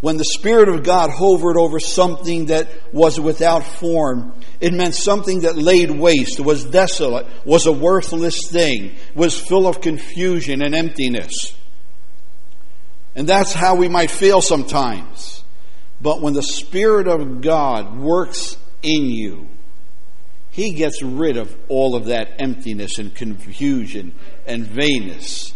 When 0.00 0.16
the 0.16 0.24
Spirit 0.24 0.70
of 0.70 0.82
God 0.82 1.10
hovered 1.10 1.58
over 1.58 1.78
something 1.78 2.46
that 2.46 2.68
was 2.90 3.20
without 3.20 3.64
form, 3.64 4.32
it 4.58 4.72
meant 4.72 4.94
something 4.94 5.40
that 5.40 5.56
laid 5.56 5.90
waste, 5.90 6.40
was 6.40 6.64
desolate, 6.64 7.26
was 7.44 7.66
a 7.66 7.72
worthless 7.72 8.48
thing, 8.48 8.96
was 9.14 9.38
full 9.38 9.66
of 9.66 9.82
confusion 9.82 10.62
and 10.62 10.74
emptiness. 10.74 11.54
And 13.14 13.28
that's 13.28 13.52
how 13.52 13.74
we 13.74 13.88
might 13.88 14.10
feel 14.10 14.40
sometimes. 14.40 15.44
But 16.00 16.22
when 16.22 16.32
the 16.32 16.42
Spirit 16.42 17.06
of 17.06 17.42
God 17.42 17.98
works 17.98 18.56
in 18.82 19.04
you, 19.04 19.48
he 20.60 20.72
gets 20.72 21.02
rid 21.02 21.38
of 21.38 21.56
all 21.68 21.96
of 21.96 22.06
that 22.06 22.34
emptiness 22.38 22.98
and 22.98 23.14
confusion 23.14 24.14
and 24.46 24.66
vainness. 24.66 25.54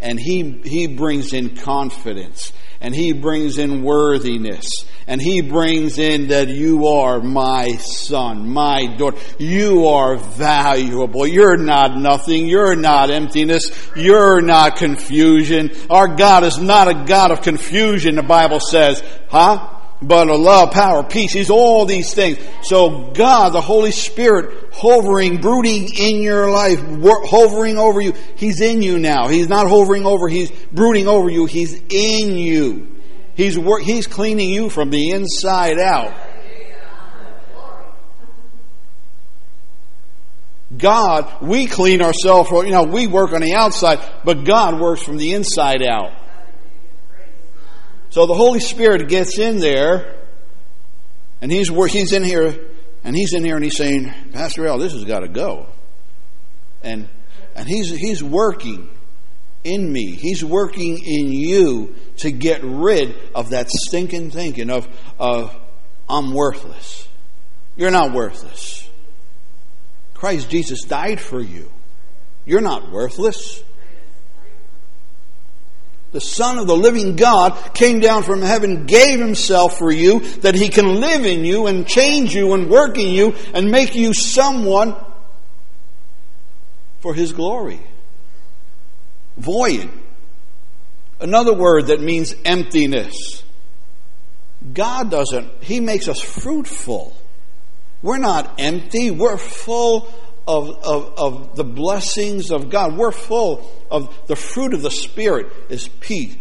And 0.00 0.18
he, 0.18 0.62
he 0.64 0.86
brings 0.86 1.34
in 1.34 1.56
confidence. 1.56 2.54
And 2.80 2.94
he 2.94 3.12
brings 3.12 3.58
in 3.58 3.82
worthiness. 3.82 4.66
And 5.06 5.20
he 5.20 5.42
brings 5.42 5.98
in 5.98 6.28
that 6.28 6.48
you 6.48 6.86
are 6.86 7.20
my 7.20 7.76
son, 7.76 8.48
my 8.48 8.86
daughter. 8.96 9.18
You 9.38 9.88
are 9.88 10.16
valuable. 10.16 11.26
You're 11.26 11.58
not 11.58 11.94
nothing. 11.98 12.46
You're 12.46 12.76
not 12.76 13.10
emptiness. 13.10 13.70
You're 13.94 14.40
not 14.40 14.76
confusion. 14.76 15.70
Our 15.90 16.16
God 16.16 16.44
is 16.44 16.56
not 16.56 16.88
a 16.88 17.04
God 17.06 17.30
of 17.30 17.42
confusion, 17.42 18.14
the 18.14 18.22
Bible 18.22 18.60
says. 18.60 19.02
Huh? 19.28 19.75
But 20.02 20.28
a 20.28 20.36
love, 20.36 20.72
power, 20.72 21.02
peace. 21.02 21.32
He's 21.32 21.50
all 21.50 21.86
these 21.86 22.12
things. 22.12 22.38
So 22.62 23.10
God, 23.12 23.50
the 23.50 23.60
Holy 23.60 23.90
Spirit, 23.90 24.70
hovering, 24.72 25.40
brooding 25.40 25.88
in 25.96 26.22
your 26.22 26.50
life, 26.50 26.78
hovering 26.80 27.78
over 27.78 28.00
you. 28.00 28.12
He's 28.36 28.60
in 28.60 28.82
you 28.82 28.98
now. 28.98 29.28
He's 29.28 29.48
not 29.48 29.68
hovering 29.68 30.04
over, 30.04 30.28
he's 30.28 30.50
brooding 30.72 31.08
over 31.08 31.30
you. 31.30 31.46
He's 31.46 31.74
in 31.74 32.36
you. 32.36 32.96
He's, 33.34 33.54
he's 33.54 34.06
cleaning 34.06 34.48
you 34.48 34.70
from 34.70 34.90
the 34.90 35.10
inside 35.10 35.78
out. 35.78 36.14
God, 40.76 41.42
we 41.42 41.66
clean 41.66 42.02
ourselves, 42.02 42.50
you 42.50 42.70
know, 42.70 42.82
we 42.82 43.06
work 43.06 43.32
on 43.32 43.40
the 43.40 43.54
outside, 43.54 44.00
but 44.24 44.44
God 44.44 44.80
works 44.80 45.02
from 45.02 45.16
the 45.16 45.32
inside 45.32 45.82
out. 45.82 46.12
So 48.16 48.24
the 48.24 48.32
Holy 48.32 48.60
Spirit 48.60 49.10
gets 49.10 49.38
in 49.38 49.58
there, 49.58 50.16
and 51.42 51.52
he's 51.52 51.68
he's 51.68 52.12
in 52.12 52.24
here, 52.24 52.70
and 53.04 53.14
he's 53.14 53.34
in 53.34 53.44
here, 53.44 53.56
and 53.56 53.62
he's 53.62 53.76
saying, 53.76 54.10
Pastor 54.32 54.66
Al, 54.66 54.78
this 54.78 54.94
has 54.94 55.04
got 55.04 55.18
to 55.18 55.28
go, 55.28 55.66
and 56.82 57.10
and 57.54 57.68
he's 57.68 57.90
he's 57.90 58.24
working 58.24 58.88
in 59.64 59.92
me. 59.92 60.12
He's 60.12 60.42
working 60.42 60.98
in 61.04 61.30
you 61.30 61.94
to 62.20 62.30
get 62.30 62.62
rid 62.64 63.14
of 63.34 63.50
that 63.50 63.68
stinking 63.68 64.30
thinking 64.30 64.70
of 64.70 64.88
of 65.18 65.54
I'm 66.08 66.32
worthless. 66.32 67.06
You're 67.76 67.90
not 67.90 68.14
worthless. 68.14 68.88
Christ 70.14 70.48
Jesus 70.48 70.84
died 70.84 71.20
for 71.20 71.42
you. 71.42 71.70
You're 72.46 72.62
not 72.62 72.90
worthless 72.90 73.62
the 76.16 76.20
Son 76.22 76.56
of 76.56 76.66
the 76.66 76.74
living 76.74 77.14
God, 77.14 77.74
came 77.74 78.00
down 78.00 78.22
from 78.22 78.40
heaven, 78.40 78.86
gave 78.86 79.20
himself 79.20 79.76
for 79.76 79.92
you, 79.92 80.20
that 80.38 80.54
he 80.54 80.70
can 80.70 80.98
live 80.98 81.26
in 81.26 81.44
you 81.44 81.66
and 81.66 81.86
change 81.86 82.34
you 82.34 82.54
and 82.54 82.70
work 82.70 82.96
in 82.96 83.10
you 83.10 83.34
and 83.52 83.70
make 83.70 83.94
you 83.94 84.14
someone 84.14 84.96
for 87.00 87.12
his 87.12 87.34
glory. 87.34 87.82
Void. 89.36 89.90
Another 91.20 91.52
word 91.52 91.88
that 91.88 92.00
means 92.00 92.34
emptiness. 92.46 93.44
God 94.72 95.10
doesn't, 95.10 95.62
he 95.62 95.80
makes 95.80 96.08
us 96.08 96.22
fruitful. 96.22 97.14
We're 98.00 98.16
not 98.16 98.58
empty. 98.58 99.10
We're 99.10 99.36
full 99.36 100.10
of, 100.46 100.70
of, 100.84 101.14
of 101.18 101.56
the 101.56 101.64
blessings 101.64 102.50
of 102.50 102.70
God. 102.70 102.96
We're 102.96 103.12
full 103.12 103.68
of 103.90 104.14
the 104.26 104.36
fruit 104.36 104.74
of 104.74 104.82
the 104.82 104.90
Spirit 104.90 105.52
is 105.68 105.88
peace. 105.88 106.36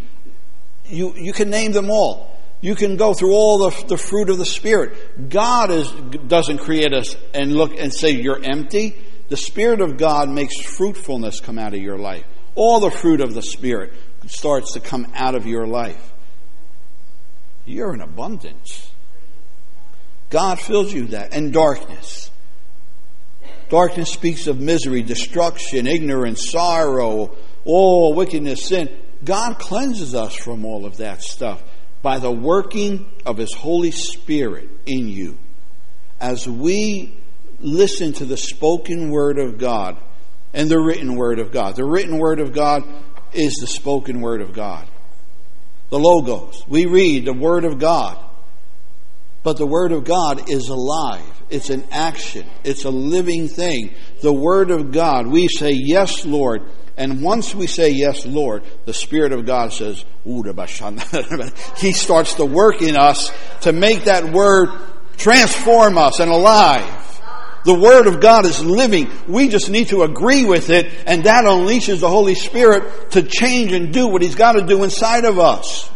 You, 0.88 1.14
you 1.16 1.34
can 1.34 1.50
name 1.50 1.72
them 1.72 1.90
all. 1.90 2.36
You 2.62 2.76
can 2.76 2.98
go 2.98 3.14
through 3.14 3.34
all 3.34 3.70
the, 3.70 3.86
the 3.88 3.98
fruit 3.98 4.30
of 4.30 4.38
the 4.38 4.46
Spirit. 4.46 5.30
God 5.30 5.72
is, 5.72 5.92
doesn't 6.28 6.60
create 6.60 6.94
us 6.94 7.16
and 7.34 7.54
look 7.54 7.78
and 7.78 7.94
say 7.94 8.12
you're 8.12 8.44
empty. 8.44 8.96
The 9.30 9.38
Spirit 9.38 9.82
of 9.82 9.98
God 9.98 10.30
makes 10.30 10.60
fruitfulness 10.60 11.40
come 11.40 11.58
out 11.58 11.74
of 11.74 11.82
your 11.82 11.98
life. 11.98 12.26
All 12.54 12.80
the 12.80 12.92
fruit 12.92 13.22
of 13.22 13.34
the 13.34 13.42
Spirit 13.42 13.94
starts 14.28 14.74
to 14.74 14.80
come 14.80 15.12
out 15.14 15.36
of 15.36 15.46
your 15.46 15.68
life. 15.68 16.14
You're 17.66 17.94
in 17.94 18.02
abundance. 18.02 18.92
God 20.30 20.60
fills 20.60 20.94
you 20.94 21.08
that. 21.08 21.34
And 21.34 21.52
darkness. 21.52 22.30
Darkness 23.70 24.12
speaks 24.12 24.48
of 24.48 24.60
misery, 24.60 25.02
destruction, 25.02 25.88
ignorance, 25.88 26.52
sorrow, 26.52 27.36
all 27.64 28.14
wickedness, 28.14 28.68
sin. 28.68 28.90
God 29.24 29.58
cleanses 29.58 30.14
us 30.14 30.36
from 30.36 30.66
all 30.66 30.86
of 30.86 30.98
that 30.98 31.22
stuff 31.22 31.64
by 32.02 32.20
the 32.20 32.32
working 32.32 33.10
of 33.26 33.38
His 33.38 33.54
Holy 33.54 33.92
Spirit 33.92 34.70
in 34.86 35.08
you. 35.08 35.38
As 36.20 36.48
we 36.48 37.18
listen 37.60 38.14
to 38.14 38.26
the 38.26 38.38
spoken 38.38 39.10
Word 39.10 39.40
of 39.40 39.58
God 39.58 39.98
and 40.54 40.70
the 40.70 40.80
written 40.80 41.16
Word 41.16 41.40
of 41.40 41.52
God, 41.52 41.76
the 41.76 41.86
written 41.86 42.20
Word 42.20 42.40
of 42.40 42.54
God 42.54 42.84
is 43.34 43.56
the 43.56 43.68
spoken 43.68 44.22
Word 44.22 44.42
of 44.42 44.54
God. 44.54 44.88
The 45.90 46.00
Logos. 46.00 46.64
We 46.68 46.86
read 46.86 47.26
the 47.26 47.34
Word 47.34 47.66
of 47.66 47.80
God. 47.80 48.18
But 49.44 49.58
the 49.58 49.68
Word 49.68 49.92
of 49.92 50.04
God 50.04 50.50
is 50.50 50.70
alive. 50.70 51.35
It's 51.50 51.70
an 51.70 51.84
action. 51.92 52.46
It's 52.64 52.86
a 52.86 52.90
living 52.90 53.48
thing. 53.48 53.96
The 54.22 54.34
Word 54.34 54.72
of 54.72 54.92
God, 54.92 55.28
we 55.28 55.48
say, 55.48 55.72
Yes, 55.72 56.26
Lord. 56.26 56.64
And 56.98 57.22
once 57.22 57.54
we 57.54 57.68
say, 57.68 57.90
Yes, 57.92 58.26
Lord, 58.26 58.64
the 58.86 58.94
Spirit 58.94 59.32
of 59.32 59.46
God 59.46 59.74
says, 59.74 60.04
He 61.78 61.92
starts 61.92 62.36
to 62.36 62.46
work 62.46 62.82
in 62.82 62.98
us 62.98 63.32
to 63.62 63.72
make 63.74 64.06
that 64.06 64.32
Word 64.34 64.70
transform 65.18 65.98
us 65.98 66.20
and 66.20 66.32
alive. 66.32 67.02
The 67.66 67.74
Word 67.74 68.08
of 68.08 68.22
God 68.22 68.46
is 68.46 68.64
living. 68.64 69.12
We 69.28 69.48
just 69.50 69.70
need 69.70 69.90
to 69.90 70.04
agree 70.04 70.46
with 70.46 70.70
it, 70.70 70.92
and 71.08 71.24
that 71.24 71.46
unleashes 71.46 72.00
the 72.00 72.10
Holy 72.10 72.36
Spirit 72.36 73.12
to 73.12 73.24
change 73.24 73.72
and 73.72 73.92
do 73.92 74.08
what 74.08 74.22
He's 74.22 74.36
got 74.36 74.54
to 74.54 74.66
do 74.66 74.84
inside 74.84 75.26
of 75.26 75.40
us. 75.40 75.90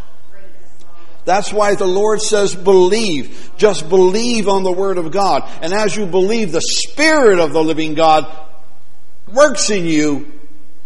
That's 1.25 1.53
why 1.53 1.75
the 1.75 1.85
Lord 1.85 2.21
says 2.21 2.55
believe. 2.55 3.51
Just 3.57 3.89
believe 3.89 4.47
on 4.47 4.63
the 4.63 4.71
Word 4.71 4.97
of 4.97 5.11
God. 5.11 5.49
And 5.61 5.73
as 5.73 5.95
you 5.95 6.05
believe, 6.05 6.51
the 6.51 6.61
Spirit 6.61 7.39
of 7.39 7.53
the 7.53 7.63
living 7.63 7.93
God 7.93 8.25
works 9.31 9.69
in 9.69 9.85
you, 9.85 10.31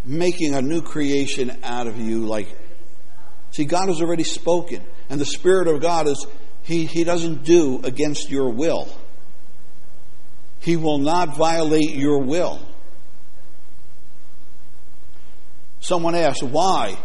making 0.04 0.54
a 0.54 0.60
new 0.60 0.82
creation 0.82 1.56
out 1.62 1.86
of 1.86 1.98
you. 1.98 2.26
Like, 2.26 2.48
see, 3.52 3.64
God 3.64 3.88
has 3.88 4.02
already 4.02 4.24
spoken. 4.24 4.82
And 5.08 5.20
the 5.20 5.26
Spirit 5.26 5.68
of 5.68 5.80
God 5.80 6.08
is, 6.08 6.26
He, 6.62 6.84
he 6.84 7.04
doesn't 7.04 7.44
do 7.44 7.80
against 7.82 8.30
your 8.30 8.50
will. 8.50 8.88
He 10.60 10.76
will 10.76 10.98
not 10.98 11.36
violate 11.36 11.94
your 11.94 12.22
will. 12.22 12.58
Someone 15.80 16.14
asked, 16.14 16.42
why? 16.42 16.98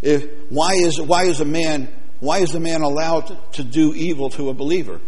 If, 0.00 0.26
why 0.48 0.72
is, 0.72 0.98
why 0.98 1.24
is 1.24 1.40
a 1.40 1.44
man 1.44 1.94
why 2.20 2.38
is 2.38 2.54
a 2.54 2.60
man 2.60 2.82
allowed 2.82 3.36
to 3.54 3.64
do 3.64 3.94
evil 3.94 4.30
to 4.30 4.48
a 4.48 4.54
believer? 4.54 5.00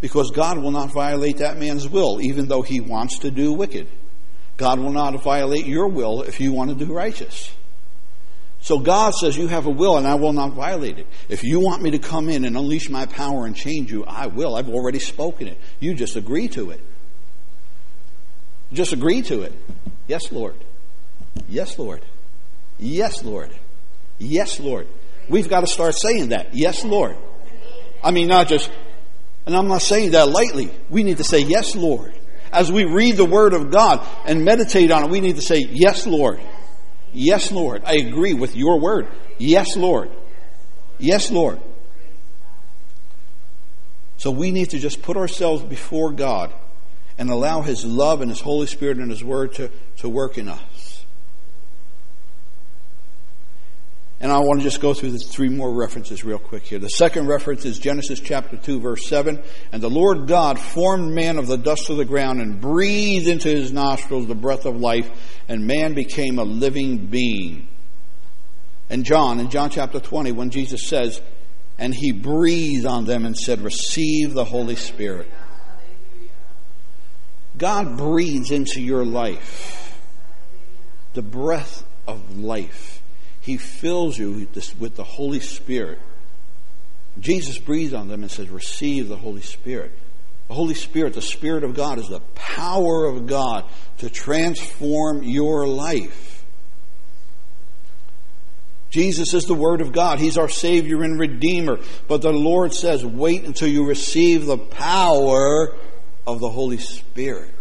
Because 0.00 0.30
God 0.30 0.58
will 0.58 0.70
not 0.70 0.92
violate 0.92 1.38
that 1.38 1.58
man's 1.58 1.88
will, 1.88 2.20
even 2.20 2.48
though 2.48 2.62
he 2.62 2.80
wants 2.80 3.20
to 3.20 3.30
do 3.30 3.52
wicked. 3.52 3.88
God 4.56 4.78
will 4.78 4.92
not 4.92 5.22
violate 5.22 5.66
your 5.66 5.88
will 5.88 6.22
if 6.22 6.40
you 6.40 6.52
want 6.52 6.76
to 6.76 6.84
do 6.84 6.92
righteous. 6.92 7.52
So 8.60 8.78
God 8.78 9.14
says, 9.14 9.36
You 9.36 9.48
have 9.48 9.66
a 9.66 9.70
will, 9.70 9.96
and 9.96 10.06
I 10.06 10.16
will 10.16 10.32
not 10.32 10.52
violate 10.52 10.98
it. 10.98 11.06
If 11.28 11.44
you 11.44 11.60
want 11.60 11.82
me 11.82 11.92
to 11.92 11.98
come 11.98 12.28
in 12.28 12.44
and 12.44 12.56
unleash 12.56 12.88
my 12.88 13.06
power 13.06 13.46
and 13.46 13.54
change 13.54 13.92
you, 13.92 14.04
I 14.04 14.26
will. 14.26 14.56
I've 14.56 14.68
already 14.68 14.98
spoken 14.98 15.48
it. 15.48 15.58
You 15.78 15.94
just 15.94 16.16
agree 16.16 16.48
to 16.48 16.70
it. 16.70 16.80
Just 18.72 18.92
agree 18.92 19.22
to 19.22 19.42
it. 19.42 19.52
Yes, 20.08 20.32
Lord. 20.32 20.56
Yes, 21.48 21.78
Lord. 21.78 22.02
Yes, 22.78 23.22
Lord. 23.22 23.50
Yes, 24.18 24.58
Lord. 24.58 24.88
We've 25.28 25.48
got 25.48 25.60
to 25.60 25.66
start 25.66 25.94
saying 25.94 26.30
that. 26.30 26.54
Yes, 26.54 26.84
Lord. 26.84 27.16
I 28.02 28.10
mean, 28.10 28.28
not 28.28 28.48
just, 28.48 28.70
and 29.46 29.56
I'm 29.56 29.68
not 29.68 29.82
saying 29.82 30.12
that 30.12 30.28
lightly. 30.28 30.70
We 30.90 31.02
need 31.02 31.16
to 31.18 31.24
say, 31.24 31.40
Yes, 31.40 31.74
Lord. 31.74 32.12
As 32.52 32.70
we 32.70 32.84
read 32.84 33.16
the 33.16 33.24
Word 33.24 33.52
of 33.52 33.70
God 33.70 34.06
and 34.24 34.44
meditate 34.44 34.90
on 34.90 35.04
it, 35.04 35.10
we 35.10 35.20
need 35.20 35.36
to 35.36 35.42
say, 35.42 35.58
Yes, 35.58 36.06
Lord. 36.06 36.40
Yes, 37.12 37.50
Lord. 37.50 37.82
I 37.84 37.94
agree 37.94 38.34
with 38.34 38.54
your 38.54 38.78
word. 38.78 39.08
Yes, 39.38 39.76
Lord. 39.76 40.10
Yes, 40.98 41.30
Lord. 41.30 41.60
So 44.18 44.30
we 44.30 44.50
need 44.50 44.70
to 44.70 44.78
just 44.78 45.02
put 45.02 45.16
ourselves 45.16 45.62
before 45.62 46.12
God 46.12 46.52
and 47.18 47.30
allow 47.30 47.62
His 47.62 47.84
love 47.84 48.20
and 48.20 48.30
His 48.30 48.40
Holy 48.40 48.66
Spirit 48.66 48.98
and 48.98 49.10
His 49.10 49.24
Word 49.24 49.54
to, 49.54 49.70
to 49.98 50.08
work 50.08 50.38
in 50.38 50.48
us. 50.48 50.60
And 54.18 54.32
I 54.32 54.38
want 54.38 54.60
to 54.60 54.64
just 54.64 54.80
go 54.80 54.94
through 54.94 55.16
three 55.18 55.50
more 55.50 55.70
references 55.70 56.24
real 56.24 56.38
quick 56.38 56.64
here. 56.64 56.78
The 56.78 56.88
second 56.88 57.26
reference 57.26 57.66
is 57.66 57.78
Genesis 57.78 58.18
chapter 58.18 58.56
2 58.56 58.80
verse 58.80 59.06
7. 59.06 59.42
And 59.72 59.82
the 59.82 59.90
Lord 59.90 60.26
God 60.26 60.58
formed 60.58 61.12
man 61.12 61.36
of 61.36 61.46
the 61.46 61.58
dust 61.58 61.90
of 61.90 61.98
the 61.98 62.06
ground 62.06 62.40
and 62.40 62.60
breathed 62.60 63.28
into 63.28 63.48
his 63.48 63.72
nostrils 63.72 64.26
the 64.26 64.34
breath 64.34 64.64
of 64.64 64.76
life 64.76 65.10
and 65.48 65.66
man 65.66 65.92
became 65.92 66.38
a 66.38 66.44
living 66.44 67.06
being. 67.06 67.68
And 68.88 69.04
John, 69.04 69.38
in 69.38 69.50
John 69.50 69.68
chapter 69.68 70.00
20, 70.00 70.32
when 70.32 70.50
Jesus 70.50 70.86
says, 70.86 71.20
and 71.78 71.94
he 71.94 72.12
breathed 72.12 72.86
on 72.86 73.04
them 73.04 73.26
and 73.26 73.36
said, 73.36 73.60
receive 73.60 74.32
the 74.32 74.44
Holy 74.44 74.76
Spirit. 74.76 75.28
God 77.58 77.98
breathes 77.98 78.50
into 78.50 78.80
your 78.80 79.04
life 79.04 79.98
the 81.14 81.22
breath 81.22 81.84
of 82.06 82.38
life. 82.38 82.95
He 83.46 83.58
fills 83.58 84.18
you 84.18 84.48
with 84.80 84.96
the 84.96 85.04
Holy 85.04 85.38
Spirit. 85.38 86.00
Jesus 87.20 87.60
breathes 87.60 87.94
on 87.94 88.08
them 88.08 88.22
and 88.22 88.30
says, 88.30 88.50
Receive 88.50 89.08
the 89.08 89.16
Holy 89.16 89.40
Spirit. 89.40 89.92
The 90.48 90.54
Holy 90.54 90.74
Spirit, 90.74 91.14
the 91.14 91.22
Spirit 91.22 91.62
of 91.62 91.76
God, 91.76 92.00
is 92.00 92.08
the 92.08 92.18
power 92.34 93.04
of 93.04 93.28
God 93.28 93.64
to 93.98 94.10
transform 94.10 95.22
your 95.22 95.68
life. 95.68 96.44
Jesus 98.90 99.32
is 99.32 99.44
the 99.44 99.54
Word 99.54 99.80
of 99.80 99.92
God. 99.92 100.18
He's 100.18 100.38
our 100.38 100.48
Savior 100.48 101.04
and 101.04 101.16
Redeemer. 101.16 101.78
But 102.08 102.22
the 102.22 102.32
Lord 102.32 102.74
says, 102.74 103.06
wait 103.06 103.44
until 103.44 103.68
you 103.68 103.86
receive 103.86 104.46
the 104.46 104.58
power 104.58 105.76
of 106.26 106.40
the 106.40 106.48
Holy 106.48 106.78
Spirit. 106.78 107.52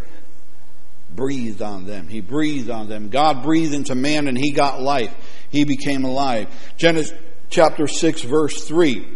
Breathed 1.13 1.61
on 1.61 1.85
them. 1.85 2.07
He 2.07 2.21
breathed 2.21 2.71
on 2.71 2.89
them. 2.89 3.09
God 3.09 3.43
breathed 3.43 3.73
into 3.73 3.93
man 3.93 4.27
and 4.27 4.37
he 4.37 4.51
got 4.51 4.81
life 4.81 5.13
he 5.55 5.63
became 5.63 6.03
alive. 6.03 6.47
Genesis 6.77 7.17
chapter 7.49 7.87
6, 7.87 8.21
verse 8.23 8.65
3 8.65 9.07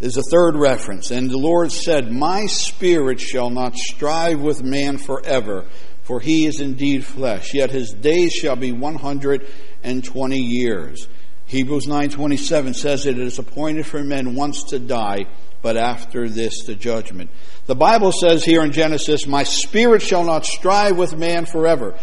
is 0.00 0.16
a 0.16 0.22
third 0.30 0.56
reference. 0.56 1.10
And 1.10 1.30
the 1.30 1.38
Lord 1.38 1.72
said, 1.72 2.12
My 2.12 2.46
spirit 2.46 3.20
shall 3.20 3.50
not 3.50 3.76
strive 3.76 4.40
with 4.40 4.62
man 4.62 4.98
forever, 4.98 5.64
for 6.02 6.20
he 6.20 6.46
is 6.46 6.60
indeed 6.60 7.04
flesh, 7.04 7.54
yet 7.54 7.70
his 7.70 7.92
days 7.92 8.32
shall 8.32 8.56
be 8.56 8.72
120 8.72 10.38
years. 10.38 11.08
Hebrews 11.46 11.86
9:27 11.86 12.74
says 12.74 13.06
it 13.06 13.18
is 13.18 13.38
appointed 13.38 13.86
for 13.86 14.02
men 14.02 14.34
once 14.34 14.64
to 14.64 14.78
die, 14.78 15.26
but 15.62 15.76
after 15.76 16.28
this 16.28 16.64
the 16.64 16.74
judgment. 16.74 17.30
The 17.66 17.74
Bible 17.74 18.12
says 18.12 18.44
here 18.44 18.62
in 18.62 18.72
Genesis, 18.72 19.26
"My 19.26 19.42
spirit 19.42 20.02
shall 20.02 20.24
not 20.24 20.46
strive 20.46 20.96
with 20.96 21.16
man 21.16 21.44
forever." 21.44 21.94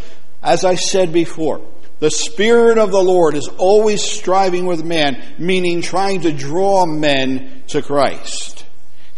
As 0.44 0.64
I 0.64 0.76
said 0.76 1.12
before, 1.12 1.62
the 2.02 2.12
Spirit 2.12 2.80
of 2.80 2.92
the 2.92 3.02
Lord 3.02 3.36
is 3.36 3.48
always 3.48 4.02
striving 4.02 4.66
with 4.66 4.84
man, 4.84 5.24
meaning 5.38 5.82
trying 5.82 6.22
to 6.22 6.34
draw 6.34 6.86
men 6.88 7.64
to 7.68 7.84
Christ. 7.84 8.66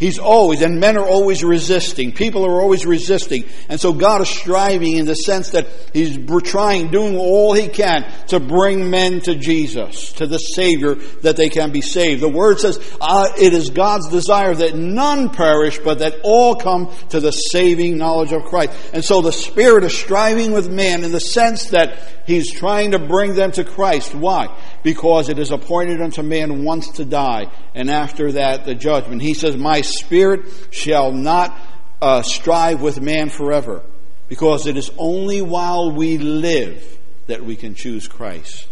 He's 0.03 0.19
always, 0.19 0.61
and 0.61 0.81
men 0.81 0.97
are 0.97 1.07
always 1.07 1.45
resisting. 1.45 2.11
People 2.11 2.45
are 2.45 2.61
always 2.61 2.85
resisting. 2.85 3.45
And 3.69 3.79
so 3.79 3.93
God 3.93 4.21
is 4.21 4.27
striving 4.27 4.97
in 4.97 5.05
the 5.05 5.15
sense 5.15 5.51
that 5.51 5.65
He's 5.93 6.17
trying, 6.43 6.89
doing 6.89 7.15
all 7.15 7.53
He 7.53 7.69
can 7.69 8.11
to 8.27 8.41
bring 8.41 8.89
men 8.89 9.21
to 9.21 9.33
Jesus, 9.33 10.11
to 10.13 10.27
the 10.27 10.39
Savior, 10.39 10.95
that 11.21 11.37
they 11.37 11.47
can 11.47 11.71
be 11.71 11.79
saved. 11.79 12.21
The 12.21 12.27
Word 12.27 12.59
says, 12.59 12.81
uh, 12.99 13.29
it 13.39 13.53
is 13.53 13.69
God's 13.69 14.09
desire 14.09 14.53
that 14.53 14.75
none 14.75 15.29
perish, 15.29 15.79
but 15.79 15.99
that 15.99 16.15
all 16.25 16.55
come 16.55 16.93
to 17.07 17.21
the 17.21 17.31
saving 17.31 17.97
knowledge 17.97 18.33
of 18.33 18.43
Christ. 18.43 18.73
And 18.93 19.05
so 19.05 19.21
the 19.21 19.31
Spirit 19.31 19.85
is 19.85 19.97
striving 19.97 20.51
with 20.51 20.69
man 20.69 21.05
in 21.05 21.13
the 21.13 21.21
sense 21.21 21.67
that 21.67 21.97
He's 22.25 22.51
trying 22.51 22.91
to 22.91 22.99
bring 22.99 23.35
them 23.35 23.51
to 23.53 23.63
Christ. 23.63 24.15
Why? 24.15 24.47
Because 24.81 25.29
it 25.29 25.39
is 25.39 25.51
appointed 25.51 26.01
unto 26.01 26.21
man 26.21 26.63
once 26.63 26.89
to 26.93 27.05
die, 27.05 27.51
and 27.75 27.89
after 27.89 28.31
that 28.33 28.65
the 28.65 28.75
judgment. 28.75 29.21
He 29.21 29.33
says, 29.33 29.57
My 29.57 29.81
spirit 29.99 30.45
shall 30.71 31.11
not 31.11 31.57
uh, 32.01 32.21
strive 32.21 32.81
with 32.81 32.99
man 33.01 33.29
forever 33.29 33.81
because 34.27 34.67
it 34.67 34.77
is 34.77 34.91
only 34.97 35.41
while 35.41 35.91
we 35.91 36.17
live 36.17 36.97
that 37.27 37.43
we 37.43 37.55
can 37.55 37.75
choose 37.75 38.07
Christ. 38.07 38.67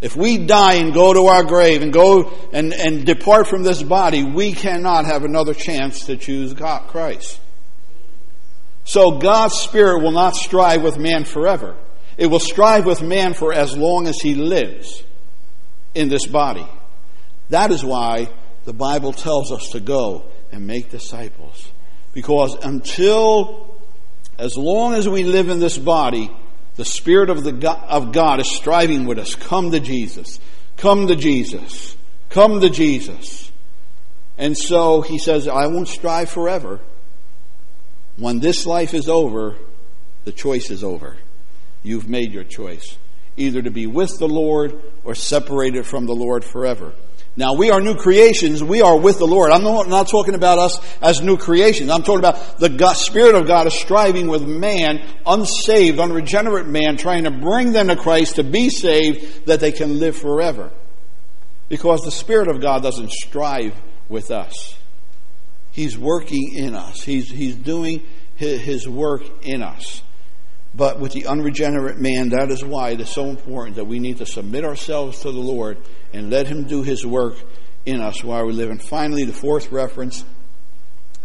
If 0.00 0.16
we 0.16 0.38
die 0.38 0.74
and 0.74 0.92
go 0.92 1.14
to 1.14 1.26
our 1.26 1.44
grave 1.44 1.80
and 1.80 1.92
go 1.92 2.32
and, 2.52 2.72
and 2.72 3.06
depart 3.06 3.46
from 3.46 3.62
this 3.62 3.82
body, 3.82 4.24
we 4.24 4.52
cannot 4.52 5.06
have 5.06 5.24
another 5.24 5.54
chance 5.54 6.06
to 6.06 6.16
choose 6.16 6.54
God, 6.54 6.88
Christ. 6.88 7.40
So 8.84 9.18
God's 9.18 9.54
Spirit 9.54 10.02
will 10.02 10.10
not 10.10 10.34
strive 10.34 10.82
with 10.82 10.98
man 10.98 11.24
forever. 11.24 11.76
It 12.16 12.26
will 12.26 12.40
strive 12.40 12.84
with 12.84 13.00
man 13.00 13.32
for 13.32 13.52
as 13.52 13.76
long 13.76 14.08
as 14.08 14.20
he 14.20 14.34
lives 14.34 15.02
in 15.94 16.08
this 16.08 16.26
body. 16.26 16.66
That 17.50 17.70
is 17.70 17.84
why 17.84 18.28
the 18.64 18.72
Bible 18.72 19.12
tells 19.12 19.50
us 19.52 19.70
to 19.70 19.80
go 19.80 20.24
and 20.50 20.66
make 20.66 20.90
disciples. 20.90 21.70
Because 22.12 22.54
until, 22.62 23.76
as 24.38 24.56
long 24.56 24.94
as 24.94 25.08
we 25.08 25.24
live 25.24 25.48
in 25.48 25.58
this 25.58 25.78
body, 25.78 26.30
the 26.76 26.84
Spirit 26.84 27.30
of, 27.30 27.42
the 27.44 27.52
God, 27.52 27.84
of 27.88 28.12
God 28.12 28.40
is 28.40 28.50
striving 28.50 29.06
with 29.06 29.18
us. 29.18 29.34
Come 29.34 29.70
to 29.72 29.80
Jesus. 29.80 30.40
Come 30.76 31.06
to 31.08 31.16
Jesus. 31.16 31.96
Come 32.28 32.60
to 32.60 32.70
Jesus. 32.70 33.50
And 34.38 34.56
so 34.56 35.02
he 35.02 35.18
says, 35.18 35.48
I 35.48 35.66
won't 35.66 35.88
strive 35.88 36.30
forever. 36.30 36.80
When 38.16 38.40
this 38.40 38.66
life 38.66 38.94
is 38.94 39.08
over, 39.08 39.56
the 40.24 40.32
choice 40.32 40.70
is 40.70 40.82
over. 40.82 41.16
You've 41.82 42.08
made 42.08 42.32
your 42.32 42.44
choice. 42.44 42.96
Either 43.36 43.62
to 43.62 43.70
be 43.70 43.86
with 43.86 44.18
the 44.18 44.28
Lord 44.28 44.80
or 45.04 45.14
separated 45.14 45.86
from 45.86 46.06
the 46.06 46.14
Lord 46.14 46.44
forever. 46.44 46.92
Now 47.34 47.54
we 47.54 47.70
are 47.70 47.80
new 47.80 47.94
creations. 47.94 48.62
We 48.62 48.82
are 48.82 48.98
with 48.98 49.18
the 49.18 49.26
Lord. 49.26 49.52
I'm 49.52 49.62
not, 49.62 50.08
talking 50.08 50.34
about 50.34 50.58
us 50.58 50.78
as 51.00 51.22
new 51.22 51.38
creations. 51.38 51.90
I'm 51.90 52.02
talking 52.02 52.18
about 52.18 52.58
the 52.58 52.68
God, 52.68 52.94
Spirit 52.94 53.34
of 53.34 53.46
God 53.46 53.66
is 53.66 53.74
striving 53.74 54.26
with 54.26 54.46
man, 54.46 55.02
unsaved, 55.24 55.98
unregenerate 55.98 56.66
man, 56.66 56.98
trying 56.98 57.24
to 57.24 57.30
bring 57.30 57.72
them 57.72 57.88
to 57.88 57.96
Christ 57.96 58.36
to 58.36 58.44
be 58.44 58.68
saved 58.68 59.46
that 59.46 59.60
they 59.60 59.72
can 59.72 59.98
live 59.98 60.16
forever. 60.16 60.70
Because 61.70 62.02
the 62.02 62.10
Spirit 62.10 62.48
of 62.48 62.60
God 62.60 62.82
doesn't 62.82 63.10
strive 63.10 63.74
with 64.10 64.30
us. 64.30 64.76
He's 65.70 65.96
working 65.96 66.52
in 66.54 66.74
us. 66.74 67.02
He's, 67.02 67.30
he's 67.30 67.54
doing 67.54 68.02
his, 68.36 68.60
his 68.60 68.88
work 68.88 69.22
in 69.42 69.62
us. 69.62 70.02
But 70.74 70.98
with 70.98 71.12
the 71.12 71.26
unregenerate 71.26 71.98
man, 71.98 72.30
that 72.30 72.50
is 72.50 72.64
why 72.64 72.90
it 72.90 73.00
is 73.00 73.10
so 73.10 73.26
important 73.26 73.76
that 73.76 73.84
we 73.84 73.98
need 73.98 74.18
to 74.18 74.26
submit 74.26 74.64
ourselves 74.64 75.20
to 75.20 75.30
the 75.30 75.38
Lord 75.38 75.78
and 76.12 76.30
let 76.30 76.46
Him 76.46 76.64
do 76.64 76.82
His 76.82 77.04
work 77.04 77.36
in 77.84 78.00
us 78.00 78.24
while 78.24 78.46
we 78.46 78.52
live. 78.52 78.70
And 78.70 78.82
finally, 78.82 79.24
the 79.24 79.32
fourth 79.32 79.70
reference 79.70 80.24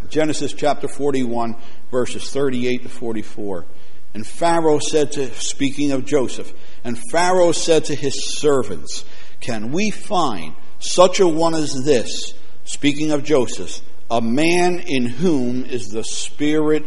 Genesis 0.09 0.53
chapter 0.53 0.87
41, 0.87 1.55
verses 1.91 2.29
38 2.31 2.83
to 2.83 2.89
44. 2.89 3.65
And 4.13 4.25
Pharaoh 4.25 4.79
said 4.79 5.11
to, 5.13 5.33
speaking 5.35 5.91
of 5.91 6.05
Joseph, 6.05 6.53
and 6.83 6.97
Pharaoh 7.11 7.51
said 7.51 7.85
to 7.85 7.95
his 7.95 8.37
servants, 8.37 9.03
Can 9.41 9.71
we 9.71 9.91
find 9.91 10.55
such 10.79 11.19
a 11.19 11.27
one 11.27 11.55
as 11.55 11.83
this, 11.83 12.33
speaking 12.63 13.11
of 13.11 13.23
Joseph, 13.23 13.81
a 14.09 14.21
man 14.21 14.79
in 14.79 15.05
whom 15.05 15.65
is 15.65 15.87
the 15.87 16.03
Spirit 16.03 16.85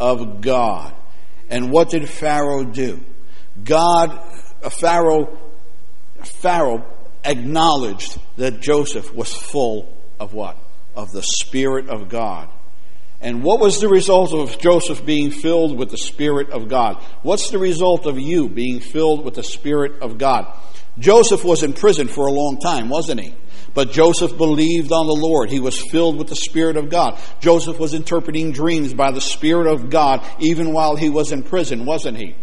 of 0.00 0.40
God? 0.40 0.94
And 1.52 1.70
what 1.70 1.90
did 1.90 2.08
Pharaoh 2.08 2.64
do? 2.64 2.98
God, 3.62 4.18
uh, 4.64 4.70
Pharaoh, 4.70 5.38
Pharaoh 6.24 6.82
acknowledged 7.24 8.18
that 8.38 8.60
Joseph 8.60 9.14
was 9.14 9.34
full 9.34 9.94
of 10.18 10.32
what? 10.32 10.56
Of 10.96 11.12
the 11.12 11.22
Spirit 11.22 11.90
of 11.90 12.08
God. 12.08 12.48
And 13.20 13.44
what 13.44 13.60
was 13.60 13.80
the 13.80 13.88
result 13.88 14.32
of 14.32 14.58
Joseph 14.58 15.04
being 15.04 15.30
filled 15.30 15.76
with 15.76 15.90
the 15.90 15.98
Spirit 15.98 16.48
of 16.48 16.68
God? 16.70 17.02
What's 17.20 17.50
the 17.50 17.58
result 17.58 18.06
of 18.06 18.18
you 18.18 18.48
being 18.48 18.80
filled 18.80 19.22
with 19.22 19.34
the 19.34 19.44
Spirit 19.44 20.00
of 20.00 20.16
God? 20.16 20.46
Joseph 20.98 21.44
was 21.44 21.62
in 21.62 21.74
prison 21.74 22.08
for 22.08 22.28
a 22.28 22.32
long 22.32 22.60
time, 22.60 22.88
wasn't 22.88 23.20
he? 23.20 23.34
But 23.74 23.92
Joseph 23.92 24.36
believed 24.36 24.92
on 24.92 25.06
the 25.06 25.14
Lord. 25.14 25.50
He 25.50 25.60
was 25.60 25.80
filled 25.80 26.18
with 26.18 26.28
the 26.28 26.36
Spirit 26.36 26.76
of 26.76 26.90
God. 26.90 27.18
Joseph 27.40 27.78
was 27.78 27.94
interpreting 27.94 28.52
dreams 28.52 28.92
by 28.92 29.12
the 29.12 29.20
Spirit 29.20 29.66
of 29.66 29.88
God 29.88 30.26
even 30.38 30.72
while 30.72 30.96
he 30.96 31.08
was 31.08 31.32
in 31.32 31.42
prison, 31.42 31.86
wasn't 31.86 32.18
he? 32.18 32.34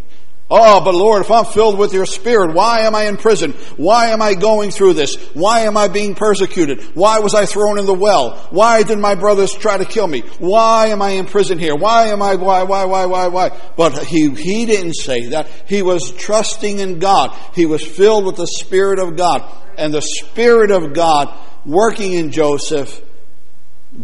Oh, 0.52 0.80
but 0.80 0.96
Lord, 0.96 1.22
if 1.22 1.30
I'm 1.30 1.44
filled 1.44 1.78
with 1.78 1.94
your 1.94 2.06
Spirit, 2.06 2.54
why 2.54 2.80
am 2.80 2.94
I 2.96 3.04
in 3.04 3.16
prison? 3.16 3.52
Why 3.76 4.08
am 4.08 4.20
I 4.20 4.34
going 4.34 4.72
through 4.72 4.94
this? 4.94 5.14
Why 5.32 5.60
am 5.60 5.76
I 5.76 5.86
being 5.86 6.16
persecuted? 6.16 6.82
Why 6.96 7.20
was 7.20 7.34
I 7.34 7.46
thrown 7.46 7.78
in 7.78 7.86
the 7.86 7.94
well? 7.94 8.36
Why 8.50 8.82
did 8.82 8.98
my 8.98 9.14
brothers 9.14 9.54
try 9.54 9.78
to 9.78 9.84
kill 9.84 10.08
me? 10.08 10.22
Why 10.40 10.88
am 10.88 11.02
I 11.02 11.10
in 11.10 11.26
prison 11.26 11.60
here? 11.60 11.76
Why 11.76 12.08
am 12.08 12.20
I, 12.20 12.34
why, 12.34 12.64
why, 12.64 12.84
why, 12.84 13.06
why, 13.06 13.28
why? 13.28 13.60
But 13.76 14.02
he, 14.02 14.28
he 14.30 14.66
didn't 14.66 14.94
say 14.94 15.28
that. 15.28 15.48
He 15.68 15.82
was 15.82 16.10
trusting 16.10 16.80
in 16.80 16.98
God. 16.98 17.32
He 17.54 17.66
was 17.66 17.86
filled 17.86 18.26
with 18.26 18.36
the 18.36 18.48
Spirit 18.48 18.98
of 18.98 19.16
God. 19.16 19.44
And 19.78 19.94
the 19.94 20.02
Spirit 20.02 20.72
of 20.72 20.94
God 20.94 21.32
working 21.64 22.14
in 22.14 22.32
Joseph, 22.32 23.00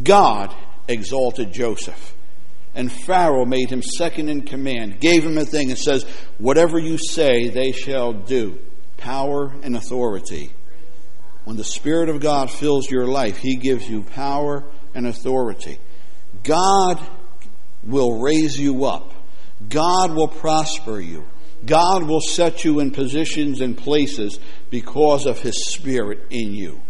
God 0.05 0.55
exalted 0.87 1.53
Joseph. 1.53 2.16
And 2.77 2.93
Pharaoh 2.93 3.47
made 3.47 3.71
him 3.71 3.83
second 3.83 4.29
in 4.29 4.43
command, 4.43 5.01
gave 5.01 5.25
him 5.25 5.39
a 5.39 5.47
thing, 5.47 5.71
and 5.71 5.79
says, 5.79 6.05
Whatever 6.37 6.79
you 6.79 6.99
say, 6.99 7.49
they 7.49 7.73
shall 7.73 8.13
do. 8.13 8.59
Power 8.99 9.55
and 9.63 9.75
authority. 9.75 10.53
When 11.45 11.57
the 11.57 11.65
Spirit 11.65 12.11
of 12.11 12.21
God 12.21 12.51
fills 12.51 12.91
your 12.91 13.07
life, 13.07 13.39
He 13.39 13.57
gives 13.57 13.89
you 13.89 14.03
power 14.03 14.63
and 14.95 15.07
authority. 15.07 15.79
God 16.43 17.01
will 17.83 18.21
raise 18.21 18.59
you 18.59 18.85
up. 18.85 19.11
God 19.71 20.13
will 20.15 20.29
prosper 20.29 21.01
you. 21.01 21.25
God 21.65 22.03
will 22.03 22.21
set 22.21 22.63
you 22.63 22.81
in 22.81 22.91
positions 22.91 23.63
and 23.63 23.77
places 23.77 24.39
because 24.69 25.25
of 25.25 25.41
His 25.41 25.73
Spirit 25.73 26.27
in 26.29 26.53
you 26.53 26.83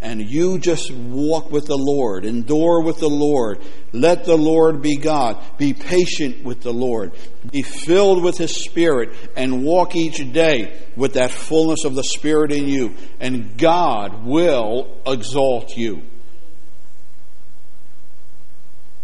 and 0.00 0.20
you 0.20 0.58
just 0.58 0.92
walk 0.92 1.50
with 1.50 1.66
the 1.66 1.76
Lord, 1.76 2.24
endure 2.24 2.82
with 2.82 2.98
the 2.98 3.08
Lord, 3.08 3.60
let 3.92 4.24
the 4.24 4.36
Lord 4.36 4.80
be 4.80 4.96
God, 4.96 5.42
be 5.58 5.74
patient 5.74 6.44
with 6.44 6.60
the 6.60 6.72
Lord, 6.72 7.12
be 7.50 7.62
filled 7.62 8.22
with 8.22 8.38
His 8.38 8.54
Spirit, 8.54 9.10
and 9.36 9.64
walk 9.64 9.96
each 9.96 10.32
day 10.32 10.80
with 10.96 11.14
that 11.14 11.32
fullness 11.32 11.84
of 11.84 11.96
the 11.96 12.04
Spirit 12.04 12.52
in 12.52 12.68
you, 12.68 12.94
and 13.18 13.58
God 13.58 14.24
will 14.24 14.96
exalt 15.04 15.76
you. 15.76 16.02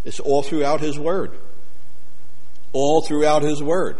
It's 0.05 0.20
all 0.20 0.42
throughout 0.42 0.80
His 0.80 0.99
Word. 0.99 1.32
All 2.72 3.03
throughout 3.03 3.42
His 3.42 3.62
Word. 3.62 3.99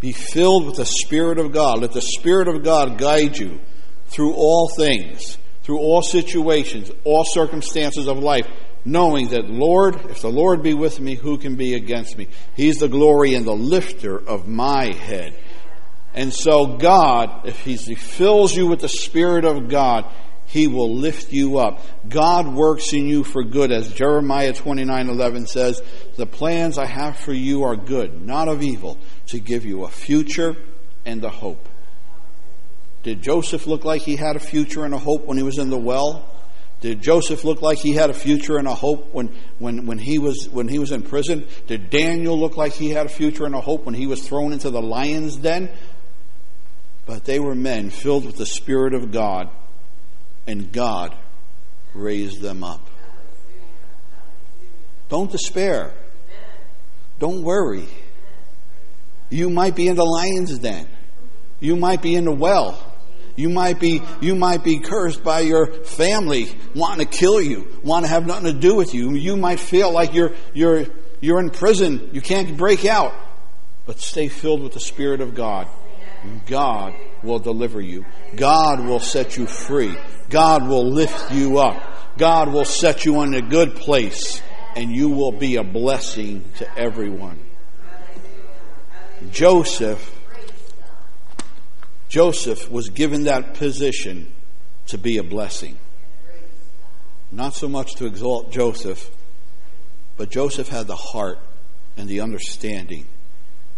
Be 0.00 0.12
filled 0.12 0.66
with 0.66 0.76
the 0.76 0.84
Spirit 0.84 1.38
of 1.38 1.52
God. 1.52 1.80
Let 1.80 1.92
the 1.92 2.02
Spirit 2.02 2.48
of 2.48 2.62
God 2.62 2.98
guide 2.98 3.38
you 3.38 3.60
through 4.08 4.34
all 4.34 4.68
things 4.76 5.38
through 5.66 5.80
all 5.80 6.00
situations, 6.00 6.92
all 7.02 7.24
circumstances 7.24 8.06
of 8.06 8.20
life, 8.20 8.46
knowing 8.84 9.30
that, 9.30 9.50
Lord, 9.50 9.96
if 10.10 10.22
the 10.22 10.30
Lord 10.30 10.62
be 10.62 10.74
with 10.74 11.00
me, 11.00 11.16
who 11.16 11.38
can 11.38 11.56
be 11.56 11.74
against 11.74 12.16
me? 12.16 12.28
He's 12.54 12.78
the 12.78 12.88
glory 12.88 13.34
and 13.34 13.44
the 13.44 13.56
lifter 13.56 14.16
of 14.16 14.46
my 14.46 14.92
head. 14.92 15.36
And 16.14 16.32
so, 16.32 16.76
God, 16.76 17.48
if 17.48 17.58
He 17.64 17.76
fills 17.96 18.54
you 18.54 18.68
with 18.68 18.78
the 18.78 18.88
Spirit 18.88 19.44
of 19.44 19.68
God, 19.68 20.06
He 20.46 20.68
will 20.68 20.94
lift 20.94 21.32
you 21.32 21.58
up. 21.58 21.82
God 22.08 22.46
works 22.46 22.92
in 22.92 23.08
you 23.08 23.24
for 23.24 23.42
good, 23.42 23.72
as 23.72 23.92
Jeremiah 23.92 24.52
29 24.52 25.08
11 25.08 25.48
says, 25.48 25.82
The 26.14 26.26
plans 26.26 26.78
I 26.78 26.86
have 26.86 27.16
for 27.16 27.32
you 27.32 27.64
are 27.64 27.74
good, 27.74 28.24
not 28.24 28.46
of 28.46 28.62
evil, 28.62 28.98
to 29.26 29.40
give 29.40 29.64
you 29.64 29.82
a 29.82 29.90
future 29.90 30.56
and 31.04 31.24
a 31.24 31.28
hope. 31.28 31.68
Did 33.06 33.22
Joseph 33.22 33.68
look 33.68 33.84
like 33.84 34.02
he 34.02 34.16
had 34.16 34.34
a 34.34 34.40
future 34.40 34.84
and 34.84 34.92
a 34.92 34.98
hope 34.98 35.26
when 35.26 35.36
he 35.36 35.44
was 35.44 35.58
in 35.58 35.70
the 35.70 35.78
well? 35.78 36.28
Did 36.80 37.00
Joseph 37.00 37.44
look 37.44 37.62
like 37.62 37.78
he 37.78 37.92
had 37.92 38.10
a 38.10 38.12
future 38.12 38.58
and 38.58 38.66
a 38.66 38.74
hope 38.74 39.14
when, 39.14 39.32
when, 39.60 39.86
when, 39.86 39.98
he 39.98 40.18
was, 40.18 40.48
when 40.50 40.66
he 40.66 40.80
was 40.80 40.90
in 40.90 41.02
prison? 41.02 41.46
Did 41.68 41.88
Daniel 41.88 42.36
look 42.36 42.56
like 42.56 42.72
he 42.72 42.90
had 42.90 43.06
a 43.06 43.08
future 43.08 43.46
and 43.46 43.54
a 43.54 43.60
hope 43.60 43.84
when 43.84 43.94
he 43.94 44.08
was 44.08 44.26
thrown 44.26 44.52
into 44.52 44.70
the 44.70 44.82
lion's 44.82 45.36
den? 45.36 45.70
But 47.04 47.24
they 47.24 47.38
were 47.38 47.54
men 47.54 47.90
filled 47.90 48.26
with 48.26 48.38
the 48.38 48.44
Spirit 48.44 48.92
of 48.92 49.12
God, 49.12 49.50
and 50.48 50.72
God 50.72 51.16
raised 51.94 52.40
them 52.40 52.64
up. 52.64 52.90
Don't 55.08 55.30
despair. 55.30 55.92
Don't 57.20 57.44
worry. 57.44 57.86
You 59.30 59.48
might 59.48 59.76
be 59.76 59.86
in 59.86 59.94
the 59.94 60.04
lion's 60.04 60.58
den. 60.58 60.88
You 61.60 61.76
might 61.76 62.02
be 62.02 62.16
in 62.16 62.24
the 62.24 62.32
well. 62.34 62.94
You 63.36 63.50
might 63.50 63.78
be, 63.78 64.02
you 64.20 64.34
might 64.34 64.64
be 64.64 64.80
cursed 64.80 65.22
by 65.22 65.40
your 65.40 65.66
family 65.66 66.48
wanting 66.74 67.06
to 67.06 67.16
kill 67.18 67.40
you, 67.40 67.80
want 67.84 68.04
to 68.04 68.08
have 68.08 68.26
nothing 68.26 68.52
to 68.52 68.58
do 68.58 68.74
with 68.74 68.94
you. 68.94 69.14
You 69.14 69.36
might 69.36 69.60
feel 69.60 69.92
like 69.92 70.14
you're, 70.14 70.32
you're, 70.54 70.86
you're 71.20 71.40
in 71.40 71.50
prison. 71.50 72.10
You 72.12 72.22
can't 72.22 72.56
break 72.56 72.84
out. 72.86 73.14
But 73.84 74.00
stay 74.00 74.28
filled 74.28 74.62
with 74.62 74.72
the 74.72 74.80
Spirit 74.80 75.20
of 75.20 75.34
God. 75.34 75.68
God 76.46 76.94
will 77.22 77.38
deliver 77.38 77.80
you. 77.80 78.04
God 78.34 78.84
will 78.84 79.00
set 79.00 79.36
you 79.36 79.46
free. 79.46 79.94
God 80.28 80.66
will 80.66 80.90
lift 80.90 81.32
you 81.32 81.58
up. 81.58 82.16
God 82.18 82.52
will 82.52 82.64
set 82.64 83.04
you 83.04 83.20
in 83.22 83.34
a 83.34 83.42
good 83.42 83.76
place 83.76 84.42
and 84.74 84.90
you 84.90 85.10
will 85.10 85.32
be 85.32 85.56
a 85.56 85.62
blessing 85.62 86.44
to 86.56 86.78
everyone. 86.78 87.38
Joseph 89.30 90.15
Joseph 92.08 92.70
was 92.70 92.88
given 92.90 93.24
that 93.24 93.54
position 93.54 94.32
to 94.86 94.98
be 94.98 95.18
a 95.18 95.22
blessing. 95.22 95.76
Not 97.32 97.54
so 97.54 97.68
much 97.68 97.96
to 97.96 98.06
exalt 98.06 98.52
Joseph, 98.52 99.10
but 100.16 100.30
Joseph 100.30 100.68
had 100.68 100.86
the 100.86 100.96
heart 100.96 101.38
and 101.96 102.08
the 102.08 102.20
understanding 102.20 103.06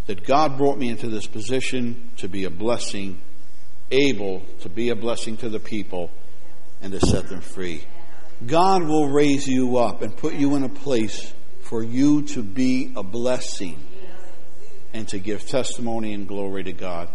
that 0.06 0.24
God 0.24 0.56
brought 0.56 0.78
me 0.78 0.88
into 0.88 1.08
this 1.08 1.26
position 1.26 2.10
to 2.18 2.28
be 2.28 2.44
a 2.44 2.50
blessing, 2.50 3.20
able 3.90 4.42
to 4.60 4.68
be 4.68 4.90
a 4.90 4.96
blessing 4.96 5.36
to 5.38 5.48
the 5.48 5.60
people 5.60 6.10
and 6.80 6.92
to 6.92 7.00
set 7.00 7.28
them 7.28 7.40
free. 7.40 7.84
God 8.46 8.84
will 8.84 9.08
raise 9.08 9.46
you 9.48 9.78
up 9.78 10.02
and 10.02 10.16
put 10.16 10.34
you 10.34 10.54
in 10.54 10.62
a 10.62 10.68
place 10.68 11.32
for 11.62 11.82
you 11.82 12.22
to 12.22 12.42
be 12.42 12.92
a 12.96 13.02
blessing 13.02 13.82
and 14.92 15.08
to 15.08 15.18
give 15.18 15.46
testimony 15.46 16.14
and 16.14 16.28
glory 16.28 16.64
to 16.64 16.72
God. 16.72 17.08